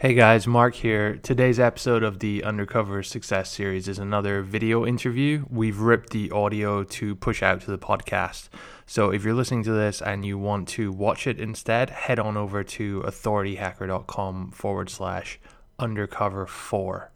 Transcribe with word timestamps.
Hey 0.00 0.14
guys, 0.14 0.46
Mark 0.46 0.76
here. 0.76 1.16
Today's 1.16 1.60
episode 1.60 2.02
of 2.02 2.20
the 2.20 2.42
Undercover 2.42 3.02
Success 3.02 3.50
Series 3.50 3.86
is 3.86 3.98
another 3.98 4.40
video 4.40 4.86
interview. 4.86 5.44
We've 5.50 5.78
ripped 5.78 6.08
the 6.08 6.30
audio 6.30 6.84
to 6.84 7.14
push 7.14 7.42
out 7.42 7.60
to 7.60 7.70
the 7.70 7.76
podcast. 7.76 8.48
So 8.86 9.10
if 9.10 9.24
you're 9.24 9.34
listening 9.34 9.62
to 9.64 9.72
this 9.72 10.00
and 10.00 10.24
you 10.24 10.38
want 10.38 10.68
to 10.68 10.90
watch 10.90 11.26
it 11.26 11.38
instead, 11.38 11.90
head 11.90 12.18
on 12.18 12.38
over 12.38 12.64
to 12.64 13.02
authorityhacker.com 13.02 14.52
forward 14.52 14.88
slash 14.88 15.38
undercover 15.78 16.46
four. 16.46 17.12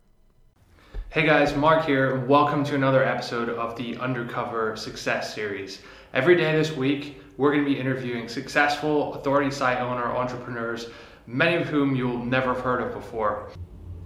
Hey 1.08 1.24
guys, 1.24 1.56
Mark 1.56 1.86
here, 1.86 2.22
welcome 2.26 2.64
to 2.64 2.74
another 2.74 3.02
episode 3.02 3.48
of 3.48 3.78
the 3.78 3.96
Undercover 3.96 4.76
Success 4.76 5.34
Series. 5.34 5.80
Every 6.12 6.36
day 6.36 6.52
this 6.52 6.76
week, 6.76 7.22
we're 7.38 7.52
going 7.52 7.64
to 7.64 7.70
be 7.70 7.80
interviewing 7.80 8.28
successful 8.28 9.14
authority 9.14 9.50
site 9.50 9.80
owner 9.80 10.04
entrepreneurs 10.14 10.90
many 11.26 11.56
of 11.56 11.68
whom 11.68 11.96
you'll 11.96 12.24
never 12.24 12.54
have 12.54 12.62
heard 12.62 12.82
of 12.82 12.92
before. 12.92 13.50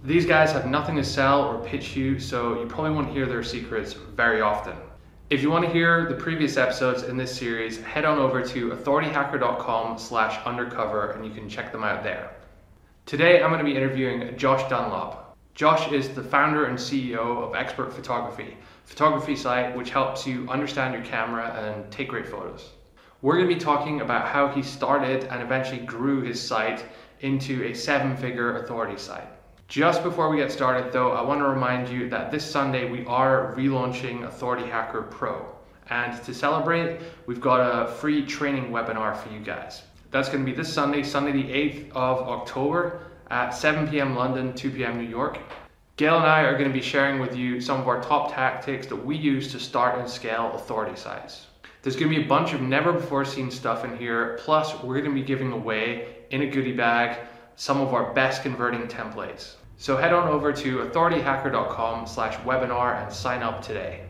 These 0.03 0.25
guys 0.25 0.51
have 0.53 0.65
nothing 0.65 0.95
to 0.95 1.03
sell 1.03 1.43
or 1.43 1.63
pitch 1.65 1.95
you, 1.95 2.19
so 2.19 2.59
you 2.59 2.67
probably 2.67 2.91
won't 2.91 3.11
hear 3.11 3.25
their 3.25 3.43
secrets 3.43 3.93
very 3.93 4.39
often. 4.41 4.75
If 5.29 5.41
you 5.41 5.51
want 5.51 5.65
to 5.65 5.71
hear 5.71 6.07
the 6.07 6.15
previous 6.15 6.57
episodes 6.57 7.03
in 7.03 7.17
this 7.17 7.35
series, 7.35 7.79
head 7.81 8.05
on 8.05 8.17
over 8.17 8.41
to 8.41 8.69
authorityhacker.com 8.69 9.99
slash 9.99 10.43
undercover 10.45 11.11
and 11.11 11.23
you 11.23 11.31
can 11.31 11.47
check 11.47 11.71
them 11.71 11.83
out 11.83 12.01
there. 12.01 12.31
Today 13.05 13.43
I'm 13.43 13.51
going 13.51 13.63
to 13.63 13.69
be 13.69 13.77
interviewing 13.77 14.35
Josh 14.37 14.67
Dunlop. 14.69 15.37
Josh 15.53 15.91
is 15.91 16.09
the 16.09 16.23
founder 16.23 16.65
and 16.65 16.77
CEO 16.77 17.43
of 17.43 17.53
Expert 17.53 17.93
Photography, 17.93 18.57
a 18.57 18.87
photography 18.87 19.35
site 19.35 19.75
which 19.75 19.91
helps 19.91 20.25
you 20.25 20.49
understand 20.49 20.95
your 20.95 21.03
camera 21.03 21.51
and 21.51 21.91
take 21.91 22.07
great 22.07 22.27
photos. 22.27 22.69
We're 23.21 23.35
going 23.35 23.49
to 23.49 23.53
be 23.53 23.59
talking 23.59 23.99
about 24.01 24.27
how 24.27 24.47
he 24.47 24.63
started 24.63 25.25
and 25.25 25.43
eventually 25.43 25.79
grew 25.79 26.21
his 26.21 26.41
site 26.41 26.85
into 27.21 27.63
a 27.65 27.73
seven 27.73 28.15
figure 28.17 28.57
authority 28.57 28.97
site. 28.97 29.27
Just 29.67 30.01
before 30.01 30.29
we 30.29 30.37
get 30.37 30.51
started 30.51 30.91
though, 30.91 31.11
I 31.11 31.21
want 31.21 31.41
to 31.41 31.47
remind 31.47 31.89
you 31.89 32.09
that 32.09 32.31
this 32.31 32.43
Sunday 32.43 32.89
we 32.89 33.05
are 33.05 33.53
relaunching 33.55 34.23
Authority 34.23 34.67
Hacker 34.67 35.03
Pro. 35.03 35.45
And 35.89 36.21
to 36.23 36.33
celebrate, 36.33 37.01
we've 37.25 37.41
got 37.41 37.59
a 37.59 37.91
free 37.93 38.25
training 38.25 38.71
webinar 38.71 39.15
for 39.17 39.31
you 39.31 39.39
guys. 39.39 39.83
That's 40.11 40.29
going 40.29 40.43
to 40.43 40.51
be 40.51 40.55
this 40.55 40.71
Sunday, 40.71 41.03
Sunday 41.03 41.31
the 41.31 41.43
8th 41.43 41.91
of 41.91 42.27
October 42.27 43.01
at 43.29 43.51
7 43.51 43.87
p.m. 43.87 44.15
London, 44.15 44.53
2 44.53 44.71
p.m. 44.71 44.97
New 44.97 45.07
York. 45.07 45.37
Gael 45.97 46.17
and 46.17 46.25
I 46.25 46.41
are 46.41 46.57
going 46.57 46.69
to 46.69 46.73
be 46.73 46.81
sharing 46.81 47.19
with 47.19 47.35
you 47.35 47.59
some 47.59 47.79
of 47.79 47.87
our 47.87 48.01
top 48.01 48.33
tactics 48.33 48.87
that 48.87 48.95
we 48.95 49.15
use 49.15 49.51
to 49.51 49.59
start 49.59 49.99
and 49.99 50.09
scale 50.09 50.53
authority 50.55 50.95
sites. 50.95 51.47
There's 51.81 51.95
going 51.95 52.11
to 52.11 52.17
be 52.17 52.23
a 52.23 52.27
bunch 52.27 52.53
of 52.53 52.61
never 52.61 52.91
before 52.91 53.23
seen 53.23 53.51
stuff 53.51 53.85
in 53.85 53.97
here. 53.97 54.39
Plus, 54.41 54.81
we're 54.81 55.01
going 55.01 55.15
to 55.15 55.21
be 55.21 55.27
giving 55.27 55.51
away 55.51 56.15
in 56.31 56.41
a 56.41 56.47
goodie 56.47 56.73
bag 56.73 57.17
some 57.55 57.81
of 57.81 57.93
our 57.93 58.13
best 58.13 58.41
converting 58.41 58.87
templates. 58.87 59.55
So 59.77 59.97
head 59.97 60.13
on 60.13 60.29
over 60.29 60.53
to 60.53 60.77
authorityhacker.com 60.77 62.07
slash 62.07 62.35
webinar 62.45 63.03
and 63.03 63.11
sign 63.11 63.43
up 63.43 63.61
today. 63.61 64.05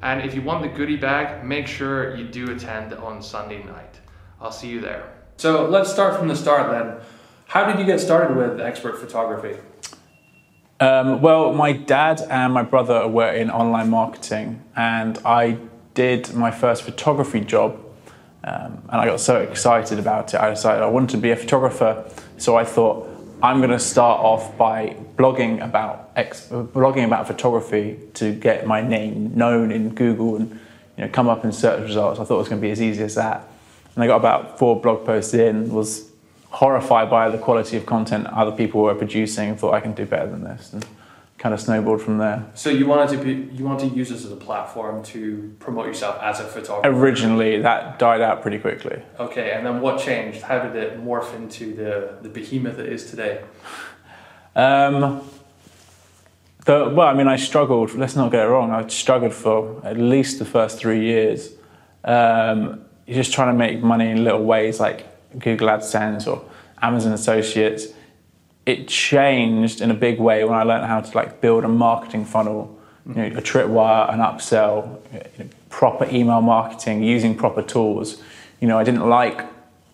And 0.00 0.22
if 0.22 0.34
you 0.34 0.40
want 0.40 0.62
the 0.62 0.68
goodie 0.68 0.96
bag, 0.96 1.44
make 1.44 1.66
sure 1.66 2.16
you 2.16 2.26
do 2.26 2.50
attend 2.50 2.94
on 2.94 3.22
Sunday 3.22 3.62
night. 3.62 4.00
I'll 4.40 4.52
see 4.52 4.68
you 4.68 4.80
there. 4.80 5.12
So 5.36 5.68
let's 5.68 5.90
start 5.90 6.18
from 6.18 6.28
the 6.28 6.36
start 6.36 6.70
then. 6.70 7.04
How 7.46 7.66
did 7.70 7.78
you 7.78 7.84
get 7.84 8.00
started 8.00 8.36
with 8.36 8.60
expert 8.60 8.98
photography? 8.98 9.58
Um, 10.80 11.20
well, 11.20 11.52
my 11.52 11.72
dad 11.72 12.22
and 12.30 12.52
my 12.52 12.62
brother 12.62 13.06
were 13.06 13.30
in 13.30 13.50
online 13.50 13.90
marketing, 13.90 14.62
and 14.74 15.18
I 15.24 15.58
did 15.94 16.34
my 16.34 16.50
first 16.50 16.82
photography 16.82 17.40
job, 17.40 17.78
um, 18.46 18.82
and 18.90 19.00
I 19.00 19.06
got 19.06 19.20
so 19.20 19.40
excited 19.40 19.98
about 19.98 20.34
it. 20.34 20.40
I 20.40 20.50
decided 20.50 20.82
I 20.82 20.86
wanted 20.86 21.10
to 21.10 21.16
be 21.16 21.30
a 21.30 21.36
photographer, 21.36 22.04
so 22.36 22.56
I 22.56 22.64
thought 22.64 23.08
I'm 23.42 23.58
going 23.58 23.70
to 23.70 23.78
start 23.78 24.20
off 24.20 24.56
by 24.58 24.96
blogging 25.16 25.64
about 25.64 26.10
ex- 26.14 26.48
blogging 26.48 27.06
about 27.06 27.26
photography 27.26 27.98
to 28.14 28.34
get 28.34 28.66
my 28.66 28.82
name 28.82 29.34
known 29.34 29.72
in 29.72 29.94
Google 29.94 30.36
and 30.36 30.50
you 30.96 31.04
know 31.04 31.08
come 31.08 31.28
up 31.28 31.44
in 31.44 31.52
search 31.52 31.82
results. 31.82 32.20
I 32.20 32.24
thought 32.24 32.34
it 32.34 32.38
was 32.38 32.48
going 32.50 32.60
to 32.60 32.66
be 32.66 32.70
as 32.70 32.82
easy 32.82 33.02
as 33.02 33.14
that, 33.14 33.48
and 33.94 34.04
I 34.04 34.06
got 34.06 34.16
about 34.16 34.58
four 34.58 34.78
blog 34.78 35.06
posts 35.06 35.32
in. 35.32 35.72
Was 35.72 36.10
horrified 36.50 37.08
by 37.08 37.30
the 37.30 37.38
quality 37.38 37.78
of 37.78 37.86
content 37.86 38.26
other 38.26 38.52
people 38.52 38.82
were 38.82 38.94
producing 38.94 39.50
and 39.50 39.58
thought 39.58 39.74
I 39.74 39.80
can 39.80 39.92
do 39.92 40.04
better 40.04 40.30
than 40.30 40.44
this. 40.44 40.72
And, 40.72 40.86
kind 41.44 41.52
of 41.52 41.60
snowballed 41.60 42.00
from 42.00 42.16
there. 42.16 42.42
So 42.54 42.70
you 42.70 42.86
wanted 42.86 43.18
to 43.18 43.22
be, 43.22 43.54
you 43.54 43.66
wanted 43.66 43.90
to 43.90 43.94
use 43.94 44.08
this 44.08 44.24
as 44.24 44.32
a 44.32 44.36
platform 44.36 45.02
to 45.02 45.54
promote 45.58 45.84
yourself 45.84 46.18
as 46.22 46.40
a 46.40 46.44
photographer. 46.44 46.88
Originally, 46.88 47.60
that 47.60 47.98
died 47.98 48.22
out 48.22 48.40
pretty 48.40 48.58
quickly. 48.58 49.02
Okay, 49.20 49.52
and 49.52 49.66
then 49.66 49.82
what 49.82 50.00
changed? 50.00 50.40
How 50.40 50.58
did 50.60 50.74
it 50.74 50.98
morph 51.04 51.34
into 51.34 51.74
the 51.74 52.16
the 52.22 52.30
behemoth 52.30 52.78
it 52.78 52.90
is 52.90 53.10
today? 53.10 53.42
Um, 54.56 55.20
the, 56.64 56.88
well, 56.88 57.08
I 57.08 57.12
mean, 57.12 57.28
I 57.28 57.36
struggled. 57.36 57.94
Let's 57.94 58.16
not 58.16 58.32
get 58.32 58.46
it 58.46 58.48
wrong. 58.48 58.70
I 58.70 58.86
struggled 58.88 59.34
for 59.34 59.82
at 59.84 59.98
least 59.98 60.38
the 60.38 60.46
first 60.46 60.78
three 60.78 61.02
years. 61.02 61.52
Um, 62.04 62.86
you're 63.06 63.22
just 63.22 63.34
trying 63.34 63.52
to 63.52 63.58
make 63.58 63.82
money 63.82 64.08
in 64.08 64.24
little 64.24 64.44
ways, 64.44 64.80
like 64.80 65.04
Google 65.38 65.68
AdSense 65.68 66.26
or 66.26 66.42
Amazon 66.80 67.12
Associates 67.12 67.88
it 68.66 68.88
changed 68.88 69.80
in 69.80 69.90
a 69.90 69.94
big 69.94 70.18
way 70.18 70.44
when 70.44 70.54
I 70.54 70.62
learned 70.62 70.86
how 70.86 71.00
to 71.00 71.16
like 71.16 71.40
build 71.40 71.64
a 71.64 71.68
marketing 71.68 72.24
funnel, 72.24 72.78
you 73.06 73.14
know, 73.14 73.26
a 73.26 73.42
tripwire, 73.42 74.12
an 74.12 74.20
upsell, 74.20 75.00
you 75.12 75.44
know, 75.44 75.50
proper 75.68 76.06
email 76.10 76.40
marketing, 76.40 77.02
using 77.02 77.36
proper 77.36 77.62
tools. 77.62 78.22
You 78.60 78.68
know, 78.68 78.78
I 78.78 78.84
didn't 78.84 79.08
like 79.08 79.44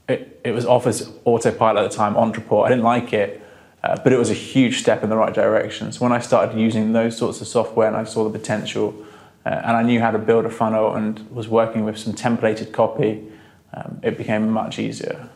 it. 0.08 0.40
It 0.44 0.52
was 0.52 0.64
Office 0.64 1.10
Autopilot 1.24 1.84
at 1.84 1.90
the 1.90 1.96
time, 1.96 2.14
Ontraport. 2.14 2.66
I 2.66 2.68
didn't 2.68 2.84
like 2.84 3.12
it, 3.12 3.42
uh, 3.82 3.98
but 4.02 4.12
it 4.12 4.18
was 4.18 4.30
a 4.30 4.34
huge 4.34 4.78
step 4.78 5.02
in 5.02 5.10
the 5.10 5.16
right 5.16 5.34
direction. 5.34 5.90
So 5.92 6.00
when 6.00 6.12
I 6.12 6.20
started 6.20 6.58
using 6.58 6.92
those 6.92 7.16
sorts 7.16 7.40
of 7.40 7.48
software 7.48 7.88
and 7.88 7.96
I 7.96 8.04
saw 8.04 8.24
the 8.24 8.38
potential, 8.38 8.94
uh, 9.44 9.48
and 9.48 9.76
I 9.76 9.82
knew 9.82 10.00
how 10.00 10.10
to 10.10 10.18
build 10.18 10.44
a 10.44 10.50
funnel 10.50 10.94
and 10.94 11.28
was 11.30 11.48
working 11.48 11.84
with 11.84 11.98
some 11.98 12.12
templated 12.12 12.72
copy, 12.72 13.26
um, 13.72 14.00
it 14.02 14.16
became 14.18 14.50
much 14.50 14.78
easier. 14.78 15.28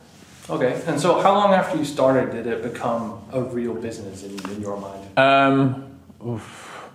Okay, 0.47 0.81
and 0.85 0.99
so 0.99 1.21
how 1.21 1.33
long 1.33 1.53
after 1.53 1.77
you 1.77 1.85
started 1.85 2.31
did 2.31 2.45
it 2.45 2.61
become 2.61 3.19
a 3.31 3.41
real 3.41 3.73
business 3.73 4.23
in, 4.23 4.37
in 4.51 4.61
your 4.61 4.77
mind? 4.79 5.17
Um, 5.17 5.97
oof, 6.25 6.87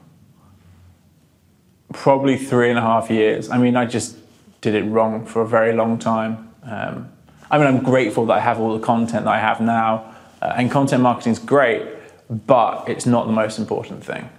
probably 1.93 2.37
three 2.37 2.71
and 2.71 2.79
a 2.79 2.83
half 2.83 3.11
years. 3.11 3.51
I 3.51 3.59
mean, 3.59 3.77
I 3.77 3.87
just 3.87 4.17
did 4.61 4.75
it 4.75 4.85
wrong 4.85 5.27
for 5.27 5.43
a 5.43 5.49
very 5.49 5.73
long 5.73 5.99
time. 5.99 6.53
Um, 6.63 7.11
I 7.51 7.59
mean, 7.59 7.67
I'm 7.67 7.83
grateful 7.83 8.27
that 8.27 8.35
I 8.35 8.41
have 8.41 8.61
all 8.61 8.79
the 8.79 8.85
content 8.85 9.25
that 9.25 9.35
I 9.35 9.41
have 9.41 9.61
now, 9.61 10.15
uh, 10.41 10.55
and 10.57 10.71
content 10.71 11.03
marketing 11.03 11.33
is 11.33 11.41
great, 11.41 11.83
but 12.29 12.89
it's 12.89 13.07
not 13.07 13.27
the 13.27 13.33
most 13.33 13.59
important 13.59 14.05
thing. 14.05 14.31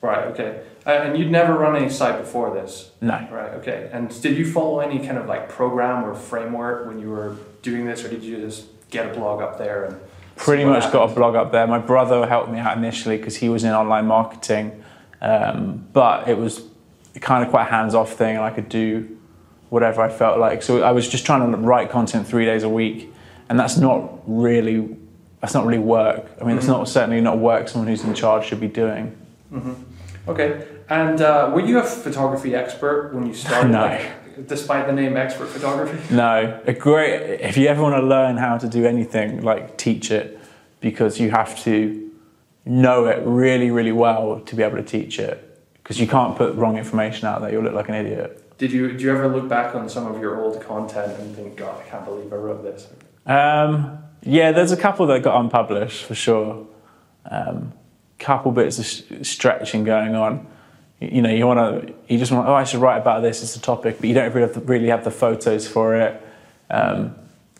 Right. 0.00 0.24
Okay. 0.28 0.62
Uh, 0.86 0.90
and 0.90 1.18
you'd 1.18 1.32
never 1.32 1.52
run 1.58 1.74
any 1.74 1.90
site 1.90 2.18
before 2.18 2.54
this? 2.54 2.92
No. 3.00 3.26
Right, 3.30 3.54
okay. 3.54 3.90
And 3.92 4.08
did 4.22 4.38
you 4.38 4.50
follow 4.50 4.78
any 4.78 5.04
kind 5.04 5.18
of 5.18 5.26
like 5.26 5.48
program 5.48 6.04
or 6.04 6.14
framework 6.14 6.86
when 6.86 7.00
you 7.00 7.10
were 7.10 7.36
doing 7.66 7.86
this, 7.86 8.04
or 8.04 8.08
did 8.08 8.22
you 8.22 8.38
just 8.38 8.66
get 8.90 9.10
a 9.10 9.14
blog 9.18 9.42
up 9.42 9.58
there 9.58 9.84
and 9.84 10.00
pretty 10.36 10.64
much 10.64 10.84
happened? 10.84 10.92
got 10.92 11.10
a 11.10 11.14
blog 11.14 11.34
up 11.34 11.52
there. 11.52 11.66
My 11.66 11.78
brother 11.78 12.26
helped 12.26 12.50
me 12.50 12.58
out 12.58 12.76
initially 12.76 13.16
because 13.16 13.36
he 13.36 13.48
was 13.48 13.64
in 13.64 13.72
online 13.72 14.06
marketing, 14.06 14.82
um, 15.20 15.86
but 15.92 16.28
it 16.28 16.38
was 16.38 16.62
kind 17.20 17.44
of 17.44 17.50
quite 17.50 17.66
a 17.66 17.70
hands-off 17.70 18.12
thing, 18.12 18.36
and 18.36 18.44
I 18.44 18.50
could 18.50 18.68
do 18.68 19.18
whatever 19.68 20.00
I 20.02 20.08
felt 20.08 20.38
like. 20.38 20.62
So 20.62 20.82
I 20.82 20.92
was 20.92 21.08
just 21.08 21.26
trying 21.26 21.50
to 21.50 21.58
write 21.58 21.90
content 21.90 22.26
three 22.26 22.44
days 22.44 22.62
a 22.62 22.68
week, 22.68 23.12
and 23.48 23.58
that's 23.58 23.76
not 23.76 24.20
really 24.26 24.96
that's 25.40 25.54
not 25.54 25.66
really 25.66 25.78
work. 25.78 26.24
I 26.40 26.44
mean, 26.44 26.50
mm-hmm. 26.50 26.58
it's 26.58 26.66
not 26.66 26.88
certainly 26.88 27.20
not 27.20 27.38
work 27.38 27.68
someone 27.68 27.88
who's 27.88 28.02
in 28.04 28.14
charge 28.14 28.46
should 28.46 28.60
be 28.60 28.68
doing. 28.68 29.16
Mm-hmm. 29.52 29.74
Okay. 30.30 30.66
And 30.88 31.20
uh, 31.20 31.50
were 31.54 31.60
you 31.60 31.78
a 31.78 31.82
photography 31.82 32.54
expert 32.54 33.12
when 33.12 33.26
you 33.26 33.34
started? 33.34 33.68
no. 33.72 33.82
Like, 33.82 34.12
despite 34.46 34.86
the 34.86 34.92
name 34.92 35.16
expert 35.16 35.48
photography? 35.48 36.14
No. 36.14 36.60
A 36.66 36.72
great. 36.72 37.40
If 37.40 37.56
you 37.56 37.68
ever 37.68 37.82
want 37.82 37.94
to 37.96 38.02
learn 38.06 38.36
how 38.36 38.58
to 38.58 38.68
do 38.68 38.86
anything, 38.86 39.42
like 39.42 39.76
teach 39.76 40.10
it, 40.10 40.38
because 40.80 41.18
you 41.18 41.30
have 41.30 41.58
to 41.64 42.10
know 42.64 43.06
it 43.06 43.22
really, 43.24 43.70
really 43.70 43.92
well 43.92 44.40
to 44.40 44.56
be 44.56 44.62
able 44.62 44.76
to 44.76 44.82
teach 44.82 45.18
it. 45.18 45.42
Because 45.74 46.00
you 46.00 46.08
can't 46.08 46.36
put 46.36 46.54
wrong 46.56 46.76
information 46.78 47.28
out 47.28 47.40
there; 47.40 47.50
you'll 47.50 47.62
look 47.62 47.74
like 47.74 47.88
an 47.88 47.94
idiot. 47.94 48.58
Did 48.58 48.72
you? 48.72 48.96
Do 48.96 49.04
you 49.04 49.10
ever 49.10 49.28
look 49.28 49.48
back 49.48 49.74
on 49.74 49.88
some 49.88 50.06
of 50.06 50.20
your 50.20 50.40
old 50.40 50.60
content 50.62 51.18
and 51.20 51.34
think, 51.34 51.56
God, 51.56 51.80
I 51.80 51.88
can't 51.88 52.04
believe 52.04 52.32
I 52.32 52.36
wrote 52.36 52.62
this? 52.62 52.88
Um, 53.26 53.98
yeah, 54.22 54.52
there's 54.52 54.72
a 54.72 54.76
couple 54.76 55.06
that 55.06 55.22
got 55.22 55.40
unpublished 55.40 56.04
for 56.04 56.14
sure. 56.14 56.66
Um, 57.30 57.72
couple 58.18 58.50
bits 58.50 58.78
of 58.78 59.26
stretching 59.26 59.84
going 59.84 60.14
on 60.14 60.46
you 61.00 61.20
know, 61.20 61.30
you 61.30 61.46
want 61.46 61.86
to, 61.86 61.94
you 62.08 62.18
just 62.18 62.32
want, 62.32 62.48
oh, 62.48 62.54
I 62.54 62.64
should 62.64 62.80
write 62.80 62.98
about 62.98 63.22
this 63.22 63.42
It's 63.42 63.56
a 63.56 63.60
topic, 63.60 63.98
but 63.98 64.08
you 64.08 64.14
don't 64.14 64.32
really 64.32 64.46
have 64.46 64.54
the, 64.54 64.60
really 64.60 64.88
have 64.88 65.04
the 65.04 65.10
photos 65.10 65.68
for 65.68 65.96
it. 65.96 66.22
Um, 66.70 67.14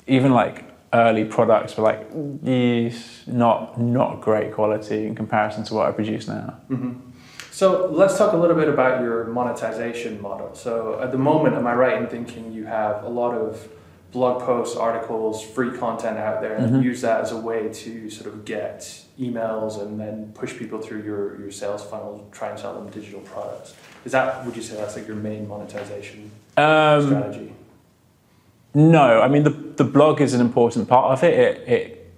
even 0.06 0.32
like 0.32 0.64
early 0.92 1.24
products 1.24 1.76
were 1.76 1.84
like, 1.84 2.06
yes, 2.42 3.22
not 3.26 3.78
not 3.80 4.20
great 4.20 4.52
quality 4.52 5.06
in 5.06 5.14
comparison 5.14 5.64
to 5.64 5.74
what 5.74 5.86
I 5.86 5.92
produce 5.92 6.28
now. 6.28 6.58
Mm-hmm. 6.70 7.10
So 7.50 7.88
let's 7.90 8.18
talk 8.18 8.32
a 8.32 8.36
little 8.36 8.56
bit 8.56 8.68
about 8.68 9.00
your 9.00 9.24
monetization 9.24 10.20
model. 10.20 10.54
So 10.54 11.00
at 11.00 11.10
the 11.12 11.18
moment, 11.18 11.56
am 11.56 11.66
I 11.66 11.74
right 11.74 12.00
in 12.00 12.06
thinking 12.06 12.52
you 12.52 12.66
have 12.66 13.02
a 13.02 13.08
lot 13.08 13.34
of 13.34 13.68
blog 14.12 14.42
posts, 14.42 14.76
articles, 14.76 15.42
free 15.42 15.76
content 15.76 16.18
out 16.18 16.40
there, 16.40 16.54
and 16.54 16.84
use 16.84 17.00
that 17.00 17.20
as 17.22 17.32
a 17.32 17.36
way 17.36 17.68
to 17.70 18.10
sort 18.10 18.32
of 18.32 18.44
get 18.44 19.05
emails 19.18 19.80
and 19.80 19.98
then 19.98 20.32
push 20.34 20.56
people 20.56 20.80
through 20.80 21.02
your, 21.02 21.40
your 21.40 21.50
sales 21.50 21.82
funnel, 21.84 22.28
try 22.32 22.50
and 22.50 22.58
sell 22.58 22.74
them 22.74 22.90
digital 22.90 23.20
products. 23.20 23.74
Is 24.04 24.12
that 24.12 24.44
would 24.44 24.54
you 24.56 24.62
say 24.62 24.76
that's 24.76 24.96
like 24.96 25.06
your 25.06 25.16
main 25.16 25.48
monetization 25.48 26.30
Um, 26.56 27.06
strategy? 27.06 27.52
No, 28.74 29.22
I 29.22 29.28
mean 29.28 29.42
the 29.42 29.50
the 29.50 29.84
blog 29.84 30.20
is 30.20 30.34
an 30.34 30.40
important 30.40 30.88
part 30.88 31.12
of 31.12 31.24
it. 31.24 31.34
It 31.34 31.68
it, 31.68 32.12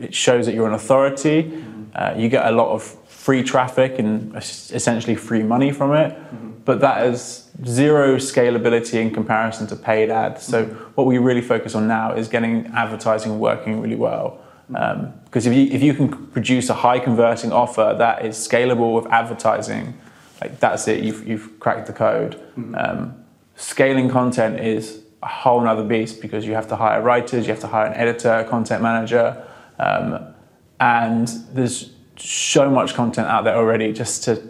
it 0.00 0.14
shows 0.14 0.46
that 0.46 0.54
you're 0.54 0.66
an 0.66 0.74
authority. 0.74 1.64
Uh, 1.94 2.14
you 2.16 2.28
get 2.28 2.46
a 2.46 2.50
lot 2.52 2.68
of 2.68 2.82
free 3.08 3.42
traffic 3.42 3.98
and 3.98 4.34
essentially 4.36 5.14
free 5.14 5.42
money 5.42 5.72
from 5.72 5.92
it, 5.92 6.16
but 6.64 6.80
that 6.80 7.06
is 7.06 7.48
zero 7.66 8.16
scalability 8.16 8.94
in 8.94 9.10
comparison 9.12 9.66
to 9.66 9.76
paid 9.76 10.10
ads. 10.10 10.42
So 10.42 10.64
what 10.94 11.06
we 11.06 11.18
really 11.18 11.42
focus 11.42 11.74
on 11.74 11.86
now 11.86 12.14
is 12.14 12.28
getting 12.28 12.66
advertising 12.74 13.38
working 13.38 13.80
really 13.80 13.96
well. 13.96 14.38
Um, 14.74 15.14
because 15.24 15.46
if 15.46 15.54
you 15.54 15.66
if 15.66 15.82
you 15.82 15.94
can 15.94 16.26
produce 16.28 16.70
a 16.70 16.74
high 16.74 16.98
converting 16.98 17.52
offer 17.52 17.94
that 17.98 18.24
is 18.24 18.36
scalable 18.36 18.94
with 18.94 19.06
advertising, 19.12 19.98
like 20.40 20.58
that's 20.58 20.88
it. 20.88 21.04
You've 21.04 21.26
you've 21.26 21.60
cracked 21.60 21.86
the 21.86 21.92
code. 21.92 22.40
Um, 22.74 23.24
scaling 23.56 24.08
content 24.10 24.60
is 24.60 25.02
a 25.22 25.28
whole 25.28 25.60
nother 25.60 25.84
beast 25.84 26.20
because 26.20 26.46
you 26.46 26.54
have 26.54 26.68
to 26.68 26.76
hire 26.76 27.00
writers, 27.00 27.46
you 27.46 27.52
have 27.52 27.60
to 27.60 27.66
hire 27.66 27.86
an 27.86 27.94
editor, 27.94 28.32
a 28.32 28.44
content 28.44 28.82
manager, 28.82 29.46
um, 29.78 30.34
and 30.80 31.28
there's 31.52 31.92
so 32.16 32.70
much 32.70 32.94
content 32.94 33.28
out 33.28 33.44
there 33.44 33.56
already. 33.56 33.92
Just 33.92 34.24
to 34.24 34.42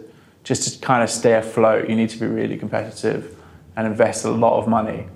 just 0.43 0.73
to 0.73 0.85
kind 0.85 1.03
of 1.03 1.09
stay 1.09 1.33
afloat, 1.33 1.89
you 1.89 1.95
need 1.95 2.09
to 2.09 2.19
be 2.19 2.25
really 2.25 2.57
competitive 2.57 3.37
and 3.75 3.85
invest 3.85 4.25
a 4.25 4.31
lot 4.31 4.59
of 4.59 4.67
money. 4.67 5.07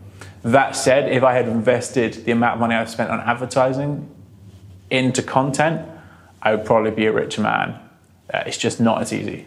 That 0.44 0.76
said, 0.76 1.12
if 1.12 1.24
I 1.24 1.34
had 1.34 1.48
invested 1.48 2.26
the 2.26 2.32
amount 2.32 2.56
of 2.56 2.60
money 2.60 2.76
I've 2.76 2.90
spent 2.90 3.10
on 3.10 3.20
advertising 3.22 4.15
into 4.98 5.22
content, 5.24 5.88
I 6.42 6.56
would 6.56 6.66
probably 6.66 6.92
be 6.92 7.06
a 7.06 7.12
richer 7.12 7.42
man. 7.42 7.80
Uh, 8.34 8.44
it's 8.46 8.58
just 8.58 8.80
not 8.80 9.02
as 9.02 9.14
easy. 9.14 9.46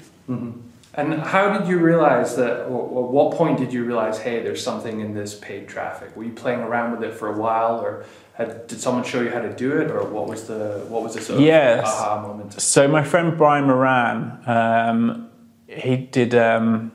And 0.94 1.14
how 1.14 1.56
did 1.56 1.68
you 1.68 1.78
realize 1.78 2.36
that, 2.36 2.64
or, 2.66 2.80
or 2.96 3.08
what 3.08 3.36
point 3.36 3.58
did 3.58 3.72
you 3.72 3.84
realize, 3.84 4.18
hey, 4.18 4.42
there's 4.42 4.62
something 4.62 5.00
in 5.00 5.14
this 5.14 5.34
paid 5.34 5.68
traffic? 5.68 6.16
Were 6.16 6.24
you 6.24 6.32
playing 6.32 6.60
around 6.60 6.92
with 6.92 7.02
it 7.08 7.14
for 7.14 7.28
a 7.28 7.36
while, 7.38 7.80
or 7.80 8.04
had, 8.34 8.66
did 8.66 8.80
someone 8.80 9.04
show 9.04 9.20
you 9.20 9.30
how 9.30 9.40
to 9.40 9.52
do 9.54 9.80
it, 9.80 9.90
or 9.90 10.04
what 10.04 10.26
was 10.28 10.46
the 10.48 10.84
what 10.88 11.02
was 11.02 11.14
the 11.14 11.20
sort 11.20 11.38
of 11.38 11.44
Yes. 11.44 11.86
aha 11.86 12.22
moment? 12.26 12.60
So 12.60 12.88
my 12.88 13.04
friend 13.04 13.36
Brian 13.38 13.66
Moran, 13.66 14.42
um, 14.46 15.30
he 15.68 15.96
did 15.96 16.34
um, 16.34 16.90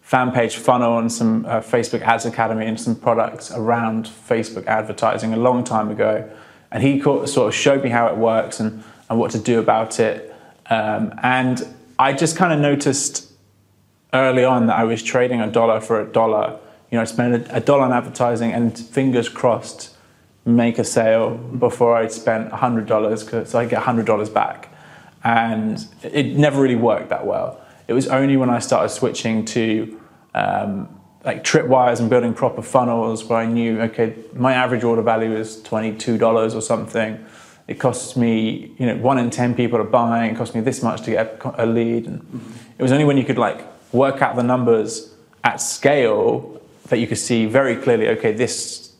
fan 0.00 0.32
page 0.32 0.56
funnel 0.56 0.98
and 0.98 1.10
some 1.10 1.44
uh, 1.46 1.60
Facebook 1.60 2.02
Ads 2.02 2.26
Academy 2.26 2.66
and 2.66 2.80
some 2.80 2.96
products 2.96 3.50
around 3.52 4.06
Facebook 4.06 4.66
advertising 4.66 5.32
a 5.32 5.36
long 5.36 5.62
time 5.64 5.90
ago, 5.90 6.28
and 6.72 6.82
he 6.82 7.00
sort 7.00 7.36
of 7.36 7.54
showed 7.54 7.84
me 7.84 7.90
how 7.90 8.08
it 8.08 8.16
works 8.16 8.58
and, 8.58 8.82
and 9.08 9.18
what 9.18 9.30
to 9.32 9.38
do 9.38 9.60
about 9.60 10.00
it. 10.00 10.34
Um, 10.70 11.12
and 11.22 11.62
I 11.98 12.14
just 12.14 12.36
kind 12.36 12.52
of 12.52 12.58
noticed 12.58 13.30
early 14.14 14.44
on 14.44 14.66
that 14.66 14.78
I 14.78 14.84
was 14.84 15.02
trading 15.02 15.40
a 15.40 15.50
dollar 15.50 15.80
for 15.80 16.00
a 16.00 16.06
dollar. 16.06 16.58
You 16.90 16.96
know, 16.96 17.02
I 17.02 17.04
spent 17.04 17.46
a, 17.46 17.56
a 17.56 17.60
dollar 17.60 17.82
on 17.82 17.92
advertising 17.92 18.52
and 18.52 18.76
fingers 18.76 19.28
crossed 19.28 19.94
make 20.44 20.78
a 20.78 20.84
sale 20.84 21.36
before 21.36 21.94
I'd 21.96 22.10
spent 22.10 22.50
hundred 22.50 22.86
dollars 22.86 23.28
so 23.28 23.58
I 23.58 23.66
get 23.66 23.82
hundred 23.82 24.06
dollars 24.06 24.30
back. 24.30 24.70
And 25.22 25.86
it 26.02 26.36
never 26.36 26.60
really 26.60 26.74
worked 26.74 27.10
that 27.10 27.26
well. 27.26 27.60
It 27.86 27.92
was 27.92 28.08
only 28.08 28.36
when 28.36 28.50
I 28.50 28.58
started 28.58 28.88
switching 28.88 29.44
to 29.46 30.00
um, 30.34 30.88
like 31.24 31.44
tripwires 31.44 32.00
and 32.00 32.10
building 32.10 32.34
proper 32.34 32.62
funnels 32.62 33.24
where 33.24 33.38
I 33.38 33.46
knew 33.46 33.80
okay 33.82 34.14
my 34.34 34.54
average 34.54 34.84
order 34.84 35.02
value 35.02 35.34
is 35.36 35.62
twenty 35.62 35.96
two 35.96 36.18
dollars 36.18 36.54
or 36.54 36.62
something. 36.62 37.24
It 37.68 37.78
costs 37.78 38.16
me 38.16 38.74
you 38.78 38.86
know 38.86 38.96
one 38.96 39.18
in 39.18 39.30
ten 39.30 39.54
people 39.54 39.80
are 39.80 39.84
buying. 39.84 40.32
It 40.32 40.36
costs 40.36 40.54
me 40.54 40.60
this 40.60 40.82
much 40.82 41.02
to 41.02 41.10
get 41.12 41.40
a, 41.44 41.64
a 41.64 41.66
lead. 41.66 42.06
And 42.06 42.20
it 42.78 42.82
was 42.82 42.92
only 42.92 43.04
when 43.04 43.16
you 43.16 43.24
could 43.24 43.38
like 43.38 43.64
work 43.92 44.22
out 44.22 44.36
the 44.36 44.42
numbers 44.42 45.14
at 45.44 45.60
scale 45.60 46.60
that 46.88 46.98
you 46.98 47.06
could 47.06 47.18
see 47.18 47.46
very 47.46 47.76
clearly 47.76 48.08
okay 48.08 48.32
this 48.32 48.92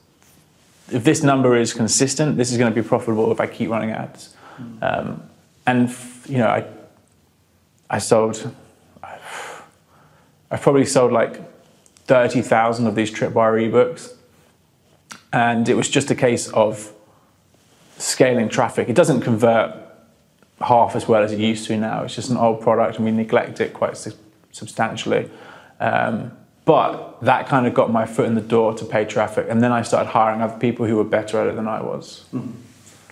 if 0.90 1.04
this 1.04 1.22
number 1.22 1.56
is 1.56 1.72
consistent, 1.72 2.36
this 2.36 2.52
is 2.52 2.58
going 2.58 2.72
to 2.72 2.82
be 2.82 2.86
profitable 2.86 3.32
if 3.32 3.40
I 3.40 3.46
keep 3.46 3.70
running 3.70 3.92
ads. 3.92 4.34
Um, 4.82 5.22
and 5.66 5.88
f- 5.88 6.26
you 6.28 6.38
know, 6.38 6.48
I 6.48 6.66
I 7.88 7.98
sold, 7.98 8.50
I've 9.02 10.60
probably 10.60 10.86
sold 10.86 11.12
like 11.12 11.40
thirty 12.06 12.42
thousand 12.42 12.86
of 12.86 12.94
these 12.94 13.10
Tripwire 13.10 13.70
ebooks, 13.70 14.14
and 15.32 15.68
it 15.68 15.74
was 15.74 15.88
just 15.88 16.10
a 16.10 16.14
case 16.14 16.48
of 16.48 16.92
scaling 17.98 18.48
traffic. 18.48 18.88
It 18.88 18.96
doesn't 18.96 19.20
convert 19.20 19.76
half 20.60 20.94
as 20.96 21.08
well 21.08 21.22
as 21.22 21.32
it 21.32 21.38
used 21.38 21.66
to 21.66 21.76
now. 21.76 22.04
It's 22.04 22.14
just 22.14 22.30
an 22.30 22.36
old 22.36 22.60
product, 22.60 22.96
and 22.96 23.04
we 23.04 23.10
neglect 23.10 23.60
it 23.60 23.72
quite 23.72 23.96
su- 23.96 24.12
substantially. 24.50 25.30
Um, 25.80 26.32
but 26.64 27.20
that 27.22 27.48
kind 27.48 27.66
of 27.66 27.74
got 27.74 27.90
my 27.90 28.06
foot 28.06 28.26
in 28.26 28.34
the 28.36 28.40
door 28.40 28.72
to 28.74 28.84
pay 28.84 29.04
traffic, 29.04 29.46
and 29.48 29.60
then 29.60 29.72
I 29.72 29.82
started 29.82 30.10
hiring 30.10 30.40
other 30.40 30.58
people 30.58 30.86
who 30.86 30.96
were 30.96 31.04
better 31.04 31.40
at 31.40 31.48
it 31.48 31.56
than 31.56 31.66
I 31.66 31.82
was. 31.82 32.24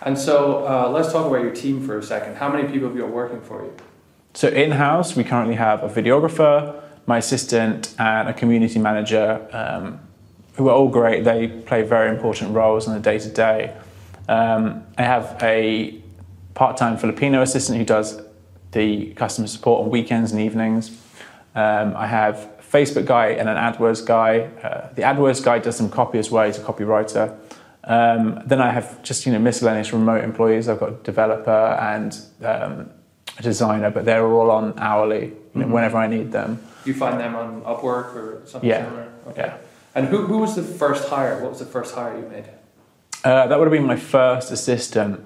And 0.03 0.17
so 0.17 0.67
uh, 0.67 0.89
let's 0.89 1.13
talk 1.13 1.27
about 1.27 1.43
your 1.43 1.55
team 1.55 1.85
for 1.85 1.99
a 1.99 2.03
second. 2.03 2.37
How 2.37 2.49
many 2.49 2.69
people 2.69 2.89
have 2.89 2.97
you 2.97 3.03
got 3.03 3.11
working 3.11 3.41
for 3.41 3.65
you? 3.65 3.73
So 4.35 4.49
in 4.49 4.71
house, 4.71 5.17
we 5.17 5.25
currently 5.25 5.57
have 5.57 5.83
a 5.83 5.89
videographer, 5.89 6.80
my 7.07 7.19
assistant, 7.19 7.95
and 7.99 8.29
a 8.29 8.33
community 8.33 8.79
manager, 8.79 9.47
um, 9.53 10.01
who 10.55 10.69
are 10.69 10.75
all 10.75 10.89
great. 10.89 11.25
They 11.25 11.49
play 11.49 11.83
very 11.83 12.11
important 12.11 12.55
roles 12.55 12.87
in 12.87 12.95
the 12.95 13.01
day 13.01 13.19
to 13.19 13.29
day. 13.29 13.77
I 14.29 15.03
have 15.03 15.37
a 15.43 16.01
part-time 16.55 16.99
Filipino 16.99 17.43
assistant 17.43 17.79
who 17.79 17.85
does 17.85 18.21
the 18.73 19.13
customer 19.15 19.49
support 19.49 19.85
on 19.85 19.91
weekends 19.91 20.33
and 20.33 20.41
evenings. 20.41 20.91
Um, 21.55 21.97
I 21.97 22.07
have 22.07 22.49
a 22.59 22.63
Facebook 22.63 23.07
guy 23.07 23.29
and 23.29 23.49
an 23.49 23.57
AdWords 23.57 24.07
guy. 24.07 24.41
Uh, 24.63 24.93
the 24.95 25.03
AdWords 25.03 25.43
guy 25.43 25.59
does 25.59 25.77
some 25.77 25.91
copy 25.91 26.19
as 26.19 26.31
well. 26.31 26.47
He's 26.47 26.59
a 26.59 26.63
copywriter. 26.63 27.37
Um, 27.85 28.43
then 28.47 28.61
I 28.61 28.71
have 28.71 29.03
just 29.03 29.27
you 29.27 29.33
know 29.33 29.39
miscellaneous 29.39 29.93
remote 29.93 30.23
employees. 30.23 30.69
I've 30.69 30.79
got 30.79 30.91
a 30.91 30.97
developer 31.03 31.51
and 31.51 32.17
um, 32.45 32.91
a 33.39 33.43
designer, 33.43 33.91
but 33.91 34.05
they're 34.05 34.27
all 34.27 34.51
on 34.51 34.79
hourly 34.79 35.33
know, 35.55 35.67
whenever 35.67 35.97
I 35.97 36.07
need 36.07 36.31
them. 36.31 36.63
You 36.85 36.95
find 36.95 37.21
them 37.21 37.35
on 37.37 37.63
Upwork 37.63 38.15
or 38.15 38.43
something 38.47 38.69
Yeah. 38.71 38.85
similar? 38.85 39.13
Yeah. 39.37 39.57
And 39.95 40.07
who, 40.09 40.27
who 40.27 40.39
was 40.39 40.57
the 40.57 40.63
first 40.63 41.09
hire? 41.09 41.41
What 41.43 41.51
was 41.51 41.59
the 41.59 41.67
first 41.67 41.95
hire 41.95 42.17
you 42.17 42.27
made? 42.29 42.45
Uh, 43.25 43.47
that 43.47 43.59
would 43.59 43.67
have 43.67 43.73
been 43.73 43.87
my 43.87 43.97
first 43.97 44.51
assistant. 44.51 45.21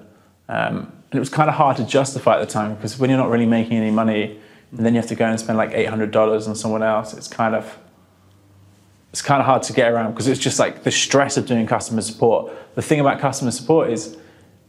Um, 0.49 0.91
and 1.11 1.15
it 1.15 1.19
was 1.19 1.29
kind 1.29 1.49
of 1.49 1.55
hard 1.55 1.77
to 1.77 1.85
justify 1.85 2.35
at 2.35 2.39
the 2.39 2.51
time 2.51 2.75
because 2.75 2.97
when 2.99 3.09
you're 3.09 3.19
not 3.19 3.29
really 3.29 3.45
making 3.45 3.77
any 3.77 3.91
money, 3.91 4.39
and 4.71 4.85
then 4.85 4.93
you 4.93 4.99
have 4.99 5.07
to 5.09 5.15
go 5.15 5.25
and 5.25 5.39
spend 5.39 5.57
like 5.57 5.71
$800 5.71 6.47
on 6.47 6.55
someone 6.55 6.83
else, 6.83 7.13
it's 7.13 7.27
kind 7.27 7.55
of 7.55 7.77
it's 9.11 9.21
kind 9.21 9.39
of 9.39 9.45
hard 9.45 9.63
to 9.63 9.71
get 9.71 9.89
around 9.93 10.11
because 10.11 10.27
it's 10.27 10.41
just 10.41 10.59
like 10.59 10.83
the 10.83 10.91
stress 10.91 11.37
of 11.37 11.45
doing 11.45 11.65
customer 11.65 12.01
support. 12.01 12.51
The 12.75 12.81
thing 12.81 12.99
about 12.99 13.21
customer 13.21 13.51
support 13.51 13.89
is 13.89 14.17